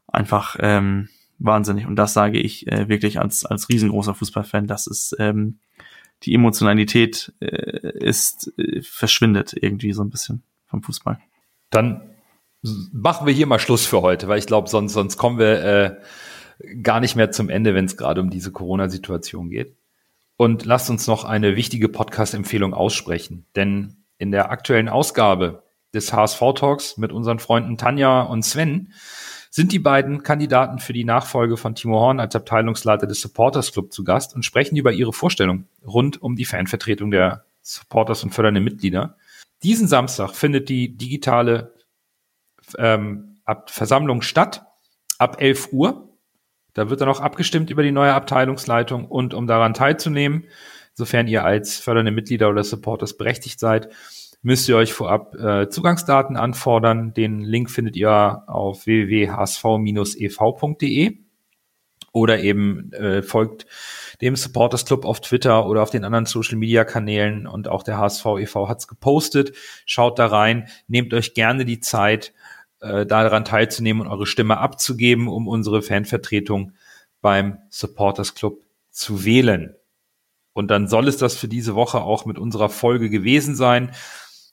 [0.08, 1.86] einfach ähm, wahnsinnig.
[1.86, 5.58] Und das sage ich äh, wirklich als als riesengroßer Fußballfan, dass es ähm,
[6.24, 11.18] die Emotionalität äh, ist äh, verschwindet irgendwie so ein bisschen vom Fußball.
[11.70, 12.02] Dann
[12.92, 15.96] machen wir hier mal Schluss für heute, weil ich glaube, sonst, sonst kommen wir äh,
[16.82, 19.76] gar nicht mehr zum Ende, wenn es gerade um diese Corona-Situation geht.
[20.36, 26.40] Und lasst uns noch eine wichtige Podcast-Empfehlung aussprechen, denn in der aktuellen Ausgabe des HSV
[26.54, 28.92] Talks mit unseren Freunden Tanja und Sven
[29.50, 33.92] sind die beiden Kandidaten für die Nachfolge von Timo Horn als Abteilungsleiter des Supporters Club
[33.92, 38.60] zu Gast und sprechen über ihre Vorstellung rund um die Fanvertretung der Supporters und fördernde
[38.60, 39.16] Mitglieder.
[39.62, 41.74] Diesen Samstag findet die digitale
[42.76, 44.64] ähm, Versammlung statt,
[45.18, 46.08] ab 11 Uhr.
[46.74, 50.44] Da wird dann auch abgestimmt über die neue Abteilungsleitung und um daran teilzunehmen,
[50.94, 53.88] sofern ihr als fördernde Mitglieder oder Supporters berechtigt seid,
[54.42, 57.14] müsst ihr euch vorab äh, Zugangsdaten anfordern.
[57.14, 59.68] Den Link findet ihr auf www.hsv-ev.de
[62.12, 63.66] oder eben äh, folgt
[64.20, 67.98] dem Supporters Club auf Twitter oder auf den anderen Social Media Kanälen und auch der
[67.98, 68.68] HSV e.V.
[68.68, 69.52] hat's gepostet.
[69.86, 72.32] Schaut da rein, nehmt euch gerne die Zeit
[72.80, 76.72] äh, daran teilzunehmen und eure Stimme abzugeben, um unsere Fanvertretung
[77.20, 79.74] beim Supporters Club zu wählen.
[80.52, 83.92] Und dann soll es das für diese Woche auch mit unserer Folge gewesen sein.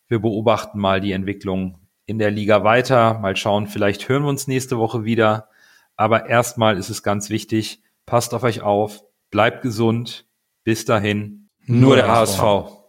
[0.08, 3.20] Wir beobachten mal die Entwicklung in der Liga weiter.
[3.20, 5.50] Mal schauen, vielleicht hören wir uns nächste Woche wieder.
[5.96, 10.26] Aber erstmal ist es ganz wichtig, passt auf euch auf, bleibt gesund.
[10.64, 12.42] Bis dahin, nur, nur der HSV.
[12.42, 12.85] HSV.